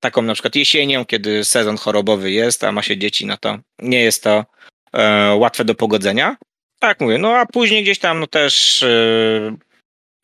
taką 0.00 0.22
na 0.22 0.32
przykład 0.34 0.56
jesienią, 0.56 1.04
kiedy 1.04 1.44
sezon 1.44 1.76
chorobowy 1.76 2.30
jest, 2.30 2.64
a 2.64 2.72
ma 2.72 2.82
się 2.82 2.98
dzieci, 2.98 3.26
no 3.26 3.36
to 3.36 3.58
nie 3.78 4.00
jest 4.00 4.22
to 4.22 4.44
e, 4.92 5.34
łatwe 5.34 5.64
do 5.64 5.74
pogodzenia. 5.74 6.36
Tak 6.78 7.00
mówię, 7.00 7.18
no 7.18 7.36
a 7.36 7.46
później 7.46 7.82
gdzieś 7.82 7.98
tam 7.98 8.20
no 8.20 8.26
też 8.26 8.82
e, 8.82 9.56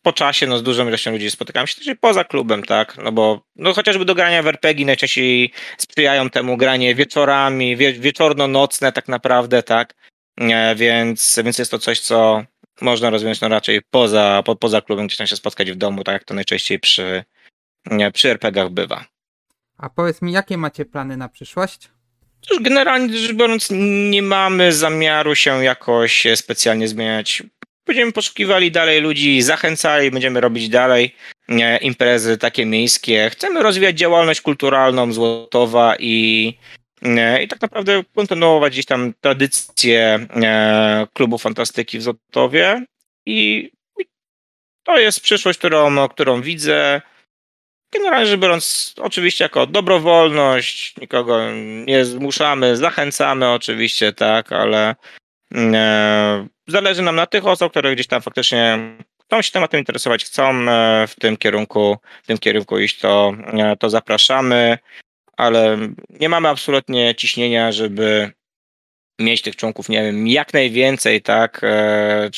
po 0.03 0.13
czasie 0.13 0.47
no 0.47 0.59
z 0.59 0.63
dużą 0.63 0.89
ilością 0.89 1.11
ludzi 1.11 1.31
spotykam 1.31 1.67
się 1.67 1.75
też 1.75 1.95
poza 2.01 2.25
klubem, 2.25 2.63
tak, 2.63 2.97
no 3.05 3.13
bo 3.13 3.43
no 3.57 3.73
chociażby 3.73 4.05
do 4.05 4.15
grania 4.15 4.43
w 4.43 4.47
RPG 4.47 4.87
najczęściej 4.87 5.53
sprzyjają 5.79 6.31
temu 6.31 6.57
granie 6.57 6.95
wieczorami, 6.95 7.77
wie, 7.77 7.93
wieczorno-nocne 7.93 8.93
tak 8.93 9.09
naprawdę, 9.09 9.63
tak, 9.63 9.95
e, 10.41 10.75
więc, 10.75 11.41
więc 11.45 11.59
jest 11.59 11.71
to 11.71 11.79
coś, 11.79 12.01
co 12.01 12.45
można 12.81 13.11
rozwiązać 13.11 13.41
no 13.41 13.49
raczej 13.49 13.81
poza, 13.91 14.43
po, 14.45 14.57
poza 14.57 14.81
klubem, 14.81 15.07
gdzieś 15.07 15.19
tam 15.19 15.27
się 15.27 15.37
spotkać 15.37 15.73
w 15.73 15.77
domu, 15.77 16.05
tak 16.05 16.13
jak 16.13 16.25
to 16.25 16.35
najczęściej 16.35 16.79
przy, 16.79 17.25
nie, 17.87 18.11
przy 18.11 18.31
RPGach 18.31 18.71
bywa. 18.71 19.05
A 19.79 19.89
powiedz 19.91 20.23
mi, 20.23 20.33
jakie 20.33 20.57
macie 20.57 20.85
plany 20.85 21.17
na 21.17 21.29
przyszłość? 21.29 21.89
Cóż, 22.41 22.59
generalnie 22.61 23.19
rzecz 23.19 23.33
biorąc, 23.33 23.69
nie 24.11 24.23
mamy 24.23 24.73
zamiaru 24.73 25.35
się 25.35 25.65
jakoś 25.65 26.27
specjalnie 26.35 26.89
zmieniać. 26.89 27.43
Będziemy 27.91 28.13
poszukiwali 28.13 28.71
dalej 28.71 29.01
ludzi, 29.01 29.43
zachęcali, 29.43 30.11
będziemy 30.11 30.41
robić 30.41 30.69
dalej 30.69 31.15
nie, 31.49 31.79
imprezy 31.83 32.39
takie 32.39 32.67
miejskie. 32.67 33.31
Chcemy 33.31 33.63
rozwijać 33.63 33.99
działalność 33.99 34.41
kulturalną 34.41 35.13
Złotowa 35.13 35.97
i 35.99 36.55
i 37.43 37.49
tak 37.49 37.61
naprawdę 37.61 38.03
kontynuować 38.15 38.73
gdzieś 38.73 38.87
tam 38.87 39.15
tradycję 39.21 40.27
e, 40.43 41.07
klubu 41.15 41.39
fantastyki 41.39 41.99
w 41.99 42.03
Zotowie 42.03 42.85
i 43.27 43.71
to 44.83 44.99
jest 44.99 45.21
przyszłość, 45.21 45.59
którą, 45.59 46.09
którą 46.09 46.43
widzę. 46.43 47.01
Generalnie 47.93 48.27
rzecz 48.27 48.41
biorąc, 48.41 48.95
oczywiście 48.99 49.45
jako 49.45 49.67
dobrowolność, 49.67 50.97
nikogo 50.97 51.39
nie 51.87 52.05
zmuszamy, 52.05 52.77
zachęcamy 52.77 53.51
oczywiście, 53.51 54.13
tak, 54.13 54.53
ale 54.53 54.91
e, 54.91 54.95
zależy 56.67 57.03
nam 57.03 57.17
na 57.17 57.27
tych 57.27 57.47
osobach, 57.47 57.71
które 57.71 57.95
gdzieś 57.95 58.07
tam 58.07 58.23
faktycznie 58.23 58.79
chcą 59.25 59.43
się 59.43 59.53
tematem 59.53 59.81
interesować, 59.81 60.25
chcą 60.25 60.51
e, 60.51 61.07
w 61.07 61.15
tym 61.15 61.37
kierunku, 61.37 61.97
w 62.23 62.27
tym 62.27 62.39
kierunku 62.39 62.79
iść, 62.79 62.99
to, 62.99 63.33
to 63.79 63.91
zapraszamy. 63.91 64.79
Ale 65.37 65.79
nie 66.11 66.29
mamy 66.29 66.49
absolutnie 66.49 67.15
ciśnienia, 67.15 67.73
żeby 67.73 68.33
mieć 69.21 69.43
tych 69.43 69.57
członków, 69.57 69.89
nie 69.89 70.03
wiem, 70.03 70.29
jak 70.29 70.55
najwięcej, 70.55 71.23
tak, 71.23 71.61
e, 71.65 72.31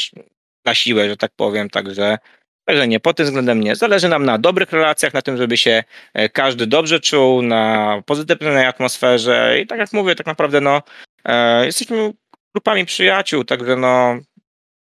na 0.64 0.75
siłę, 0.75 1.09
że 1.09 1.16
tak 1.16 1.33
powiem, 1.37 1.70
także 1.70 2.18
Także 2.64 2.88
nie, 2.88 3.01
pod 3.01 3.16
tym 3.16 3.27
względem 3.27 3.61
nie. 3.61 3.77
Zależy 3.77 4.09
nam 4.09 4.25
na 4.25 4.38
dobrych 4.38 4.72
relacjach, 4.72 5.14
na 5.14 5.22
tym, 5.22 5.37
żeby 5.37 5.57
się 5.57 5.85
e, 6.14 6.29
każdy 6.29 6.66
dobrze 6.66 7.01
czuł, 7.01 7.42
na 7.42 8.03
pozytywnej 8.07 8.66
atmosferze. 8.66 9.61
I 9.62 9.66
tak 9.66 9.79
jak 9.79 9.92
mówię, 9.92 10.14
tak 10.14 10.27
naprawdę 10.27 10.61
no, 10.61 10.83
e, 11.25 11.66
jesteśmy 11.66 12.12
grupami 12.54 12.86
przyjaciół, 12.86 13.44
także 13.44 13.76
no, 13.76 14.18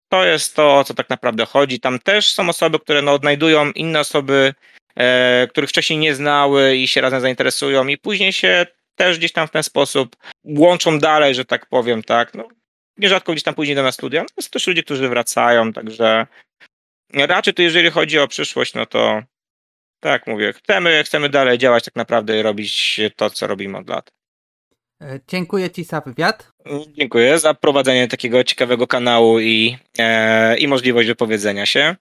to 0.08 0.24
jest 0.24 0.56
to, 0.56 0.78
o 0.78 0.84
co 0.84 0.94
tak 0.94 1.10
naprawdę 1.10 1.46
chodzi. 1.46 1.80
Tam 1.80 1.98
też 1.98 2.32
są 2.32 2.48
osoby, 2.48 2.78
które 2.78 3.02
no, 3.02 3.12
odnajdują 3.12 3.72
inne 3.72 4.00
osoby 4.00 4.54
e, 4.96 5.46
których 5.50 5.70
wcześniej 5.70 5.98
nie 5.98 6.14
znały 6.14 6.76
i 6.76 6.88
się 6.88 7.00
razem 7.00 7.20
zainteresują 7.20 7.86
i 7.86 7.98
później 7.98 8.32
się 8.32 8.66
też 8.94 9.18
gdzieś 9.18 9.32
tam 9.32 9.48
w 9.48 9.50
ten 9.50 9.62
sposób 9.62 10.16
łączą 10.44 10.98
dalej, 10.98 11.34
że 11.34 11.44
tak 11.44 11.66
powiem, 11.66 12.02
tak. 12.02 12.34
No, 12.34 12.48
nierzadko 12.96 13.32
gdzieś 13.32 13.42
tam 13.42 13.54
później 13.54 13.76
do 13.76 13.82
nas 13.82 13.94
studia. 13.94 14.22
No, 14.22 14.42
są 14.42 14.50
też 14.50 14.66
ludzie, 14.66 14.82
którzy 14.82 15.08
wracają, 15.08 15.72
także 15.72 16.26
raczej 17.14 17.54
to 17.54 17.62
jeżeli 17.62 17.90
chodzi 17.90 18.18
o 18.18 18.28
przyszłość, 18.28 18.74
no 18.74 18.86
to 18.86 19.22
tak 20.00 20.26
mówię, 20.26 20.52
chcemy, 20.52 21.02
chcemy 21.04 21.28
dalej 21.28 21.58
działać 21.58 21.84
tak 21.84 21.96
naprawdę 21.96 22.38
i 22.38 22.42
robić 22.42 23.00
to, 23.16 23.30
co 23.30 23.46
robimy 23.46 23.78
od 23.78 23.88
lat. 23.88 24.17
E, 25.00 25.20
dziękuję 25.28 25.70
Ci 25.70 25.84
za 25.84 26.00
wywiad. 26.00 26.52
Dziękuję 26.96 27.38
za 27.38 27.54
prowadzenie 27.54 28.08
takiego 28.08 28.44
ciekawego 28.44 28.86
kanału 28.86 29.40
i, 29.40 29.76
e, 29.98 30.58
i 30.58 30.68
możliwość 30.68 31.08
wypowiedzenia 31.08 31.66
się. 31.66 31.96